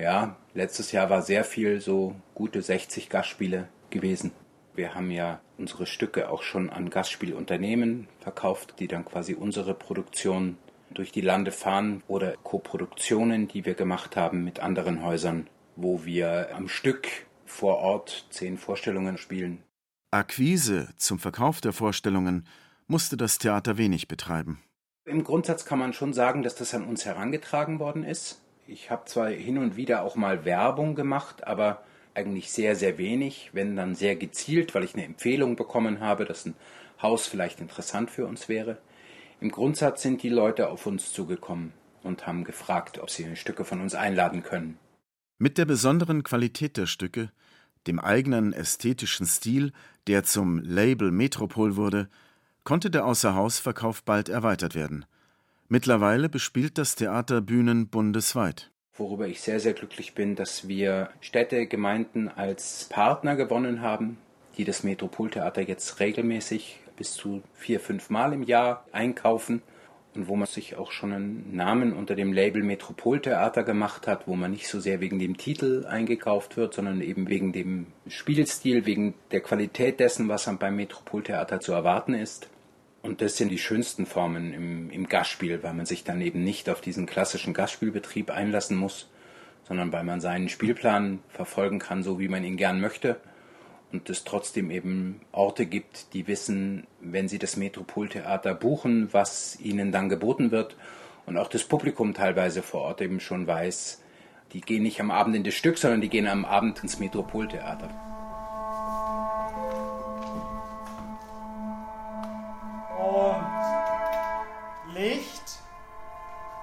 [0.00, 4.32] ja, letztes Jahr war sehr viel, so gute 60 Gastspiele gewesen.
[4.74, 10.56] Wir haben ja unsere Stücke auch schon an Gastspielunternehmen verkauft, die dann quasi unsere Produktion
[10.90, 16.54] durch die Lande fahren oder Koproduktionen, die wir gemacht haben mit anderen Häusern, wo wir
[16.54, 17.08] am Stück
[17.46, 19.62] vor Ort zehn Vorstellungen spielen.
[20.10, 22.46] Akquise zum Verkauf der Vorstellungen
[22.86, 24.60] musste das Theater wenig betreiben.
[25.04, 28.40] Im Grundsatz kann man schon sagen, dass das an uns herangetragen worden ist.
[28.70, 31.82] Ich habe zwar hin und wieder auch mal Werbung gemacht, aber
[32.14, 36.46] eigentlich sehr, sehr wenig, wenn dann sehr gezielt, weil ich eine Empfehlung bekommen habe, dass
[36.46, 36.54] ein
[37.02, 38.78] Haus vielleicht interessant für uns wäre.
[39.40, 41.72] Im Grundsatz sind die Leute auf uns zugekommen
[42.04, 44.78] und haben gefragt, ob sie Stücke von uns einladen können.
[45.38, 47.32] Mit der besonderen Qualität der Stücke,
[47.88, 49.72] dem eigenen ästhetischen Stil,
[50.06, 52.08] der zum Label Metropol wurde,
[52.62, 55.06] konnte der Außerhausverkauf bald erweitert werden.
[55.72, 58.72] Mittlerweile bespielt das Theater Bühnen bundesweit.
[58.96, 64.18] Worüber ich sehr, sehr glücklich bin, dass wir Städte, Gemeinden als Partner gewonnen haben,
[64.58, 69.62] die das Metropoltheater jetzt regelmäßig bis zu vier, fünf Mal im Jahr einkaufen
[70.16, 74.34] und wo man sich auch schon einen Namen unter dem Label Metropoltheater gemacht hat, wo
[74.34, 79.14] man nicht so sehr wegen dem Titel eingekauft wird, sondern eben wegen dem Spielstil, wegen
[79.30, 82.50] der Qualität dessen, was beim Metropoltheater zu erwarten ist.
[83.02, 86.68] Und das sind die schönsten Formen im, im Gastspiel, weil man sich dann eben nicht
[86.68, 89.08] auf diesen klassischen Gastspielbetrieb einlassen muss,
[89.66, 93.20] sondern weil man seinen Spielplan verfolgen kann, so wie man ihn gern möchte
[93.92, 99.92] und es trotzdem eben Orte gibt, die wissen, wenn sie das Metropoltheater buchen, was ihnen
[99.92, 100.76] dann geboten wird
[101.26, 104.02] und auch das Publikum teilweise vor Ort eben schon weiß,
[104.52, 108.09] die gehen nicht am Abend in das Stück, sondern die gehen am Abend ins Metropoltheater.
[115.00, 115.58] Und Licht.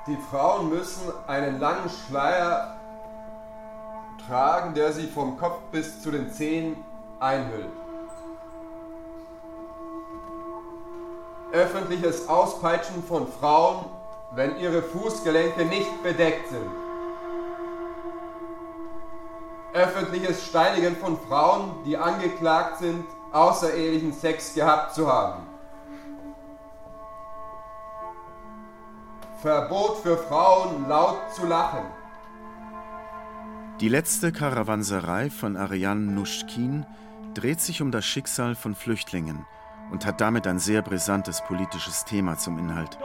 [0.06, 2.78] Die Frauen müssen einen langen Schleier
[4.28, 6.78] tragen, der sie vom Kopf bis zu den Zehen
[7.20, 7.66] einhüllt.
[11.52, 13.86] Öffentliches Auspeitschen von Frauen,
[14.32, 16.70] wenn ihre Fußgelenke nicht bedeckt sind.
[19.74, 25.57] Öffentliches Steinigen von Frauen, die angeklagt sind, außerehelichen Sex gehabt zu haben.
[29.42, 31.86] Verbot für Frauen laut zu lachen.
[33.80, 36.88] Die letzte Karawanserei von Ariane Nuschkin
[37.36, 39.46] dreht sich um das Schicksal von Flüchtlingen
[39.92, 42.98] und hat damit ein sehr brisantes politisches Thema zum Inhalt.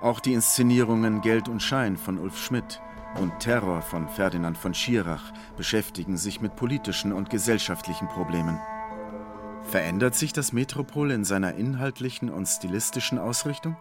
[0.00, 2.80] Auch die Inszenierungen Geld und Schein von Ulf Schmidt
[3.20, 8.58] und Terror von Ferdinand von Schirach beschäftigen sich mit politischen und gesellschaftlichen Problemen.
[9.62, 13.76] Verändert sich das Metropol in seiner inhaltlichen und stilistischen Ausrichtung?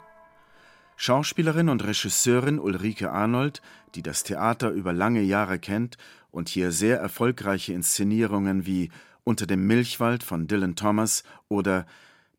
[1.02, 3.62] Schauspielerin und Regisseurin Ulrike Arnold,
[3.95, 5.95] die das Theater über lange Jahre kennt
[6.30, 8.91] und hier sehr erfolgreiche Inszenierungen wie
[9.24, 11.86] unter dem Milchwald von Dylan Thomas oder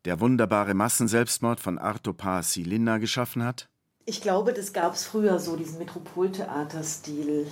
[0.05, 2.15] Der wunderbare Massenselbstmord von Arto
[2.57, 3.67] Linna geschaffen hat?
[4.05, 7.47] Ich glaube, das gab es früher so, diesen Metropoltheaterstil.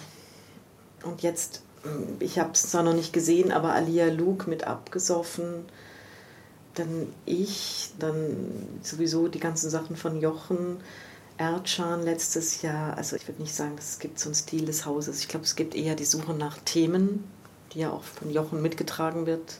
[1.01, 5.66] Und jetzt, hm, ich habe es zwar noch nicht gesehen, aber Alia Luke mit abgesoffen.
[6.80, 10.78] Dann ich, dann sowieso die ganzen Sachen von Jochen.
[11.38, 15.20] Erdschan letztes Jahr, also ich würde nicht sagen, es gibt so einen Stil des Hauses.
[15.20, 17.26] Ich glaube, es gibt eher die Suche nach Themen,
[17.74, 19.60] die ja auch von Jochen mitgetragen wird.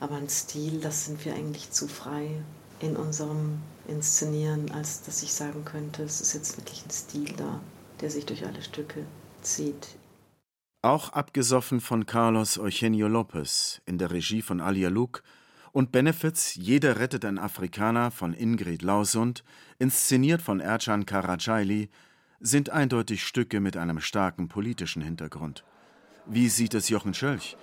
[0.00, 2.42] Aber ein Stil, das sind wir eigentlich zu frei
[2.80, 7.60] in unserem Inszenieren, als dass ich sagen könnte, es ist jetzt wirklich ein Stil da,
[8.00, 9.04] der sich durch alle Stücke
[9.42, 9.86] zieht.
[10.82, 15.22] Auch abgesoffen von Carlos Eugenio Lopez in der Regie von Alia Luke
[15.72, 19.44] und Benefits Jeder rettet ein Afrikaner von Ingrid Lausund,
[19.78, 21.88] inszeniert von Ercan Karacaili,
[22.40, 25.64] sind eindeutig Stücke mit einem starken politischen Hintergrund.
[26.26, 27.56] Wie sieht es Jochen Schölch?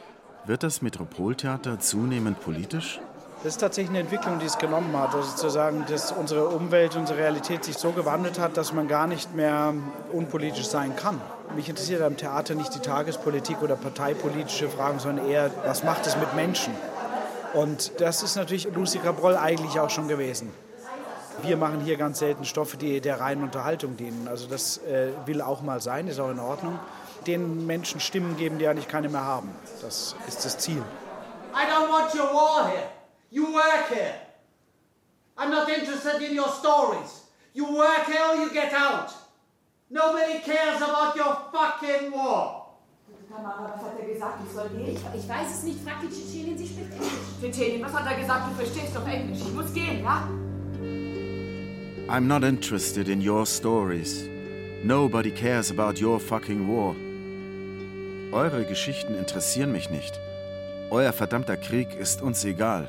[0.45, 2.99] Wird das Metropoltheater zunehmend politisch?
[3.43, 5.13] Das ist tatsächlich eine Entwicklung, die es genommen hat.
[5.13, 9.07] Also zu sagen, dass unsere Umwelt, unsere Realität sich so gewandelt hat, dass man gar
[9.07, 9.73] nicht mehr
[10.11, 11.21] unpolitisch sein kann.
[11.55, 16.17] Mich interessiert am Theater nicht die Tagespolitik oder parteipolitische Fragen, sondern eher, was macht es
[16.17, 16.73] mit Menschen?
[17.53, 20.51] Und das ist natürlich Lucy Cabrol eigentlich auch schon gewesen.
[21.43, 24.27] Wir machen hier ganz selten Stoffe, die der reinen Unterhaltung dienen.
[24.27, 26.79] Also das äh, will auch mal sein, ist auch in Ordnung.
[27.27, 29.53] Den Menschen Stimmen geben, die eigentlich keine mehr haben.
[29.81, 30.83] Das ist das Ziel.
[31.53, 32.89] I don't want your war here.
[33.29, 34.15] You work here.
[35.37, 37.27] I'm not interested in your stories.
[37.53, 39.13] You work here or you get out.
[39.89, 42.56] Nobody cares about your fucking war.
[43.29, 44.39] Tamara, was hat er gesagt?
[44.45, 44.95] Ich soll gehen?
[44.95, 45.79] Ich, ich weiß es nicht.
[45.83, 47.09] Frag die Tschetschenin, sie spricht Englisch.
[47.41, 48.49] Tschetschenin, was hat er gesagt?
[48.49, 49.39] Du verstehst doch Englisch.
[49.41, 50.29] Ich muss gehen, ja?
[52.07, 54.29] I'm not interested in your stories.
[54.81, 56.95] Nobody cares about your fucking war.
[58.31, 60.17] Eure Geschichten interessieren mich nicht.
[60.89, 62.87] Euer verdammter Krieg ist uns egal.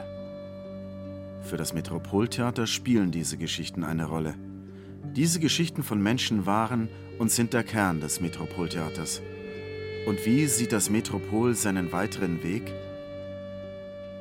[1.43, 4.34] Für das Metropoltheater spielen diese Geschichten eine Rolle.
[5.16, 9.20] Diese Geschichten von Menschen waren und sind der Kern des Metropoltheaters.
[10.09, 12.73] Und wie sieht das Metropol seinen weiteren Weg?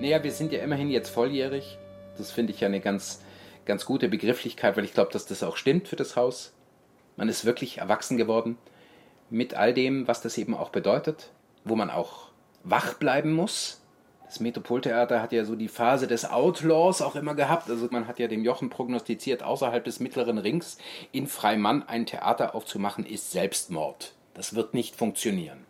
[0.02, 1.78] Naja, wir sind ja immerhin jetzt volljährig.
[2.18, 3.22] Das finde ich ja eine ganz,
[3.64, 6.52] ganz gute Begrifflichkeit, weil ich glaube, dass das auch stimmt für das Haus.
[7.16, 8.58] Man ist wirklich erwachsen geworden
[9.30, 11.32] mit all dem, was das eben auch bedeutet,
[11.64, 12.32] wo man auch
[12.66, 13.82] wach bleiben muss,
[14.26, 17.70] das Metropoltheater hat ja so die Phase des Outlaws auch immer gehabt.
[17.70, 20.80] Also man hat ja dem Jochen prognostiziert, außerhalb des mittleren Rings
[21.14, 24.16] in Freimann ein Theater aufzumachen, ist Selbstmord.
[24.34, 25.67] Das wird nicht funktionieren.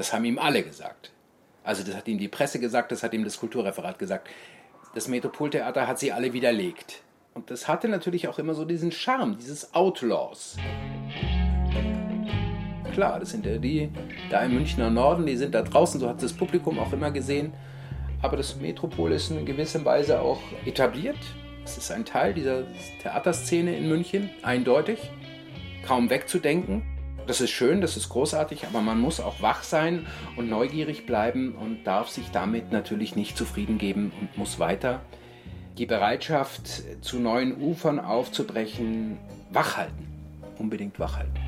[0.00, 1.12] Das haben ihm alle gesagt.
[1.62, 4.30] Also das hat ihm die Presse gesagt, das hat ihm das Kulturreferat gesagt.
[4.94, 7.02] Das Metropoltheater hat sie alle widerlegt.
[7.34, 10.56] Und das hatte natürlich auch immer so diesen Charme, dieses Outlaws.
[12.94, 13.90] Klar, das sind ja die
[14.30, 17.52] da im Münchner Norden, die sind da draußen, so hat das Publikum auch immer gesehen.
[18.22, 21.18] Aber das Metropol ist in gewisser Weise auch etabliert.
[21.62, 22.62] Es ist ein Teil dieser
[23.02, 25.10] Theaterszene in München, eindeutig,
[25.86, 26.99] kaum wegzudenken.
[27.30, 30.04] Das ist schön, das ist großartig, aber man muss auch wach sein
[30.34, 35.00] und neugierig bleiben und darf sich damit natürlich nicht zufrieden geben und muss weiter
[35.78, 39.16] die Bereitschaft, zu neuen Ufern aufzubrechen,
[39.52, 40.08] wachhalten.
[40.58, 41.38] Unbedingt wachhalten.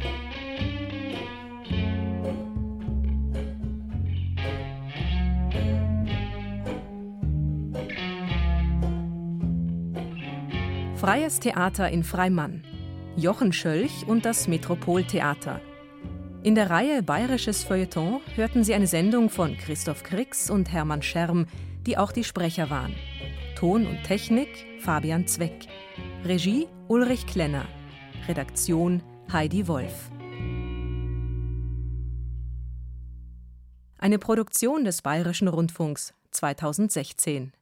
[10.94, 12.62] Freies Theater in Freimann.
[13.16, 15.60] Jochen Schölch und das Metropoltheater.
[16.44, 21.46] In der Reihe Bayerisches Feuilleton hörten Sie eine Sendung von Christoph Krix und Hermann Scherm,
[21.86, 22.96] die auch die Sprecher waren.
[23.54, 24.48] Ton und Technik
[24.80, 25.68] Fabian Zweck.
[26.24, 27.64] Regie Ulrich Klenner.
[28.26, 30.10] Redaktion Heidi Wolf.
[33.98, 37.52] Eine Produktion des Bayerischen Rundfunks 2016.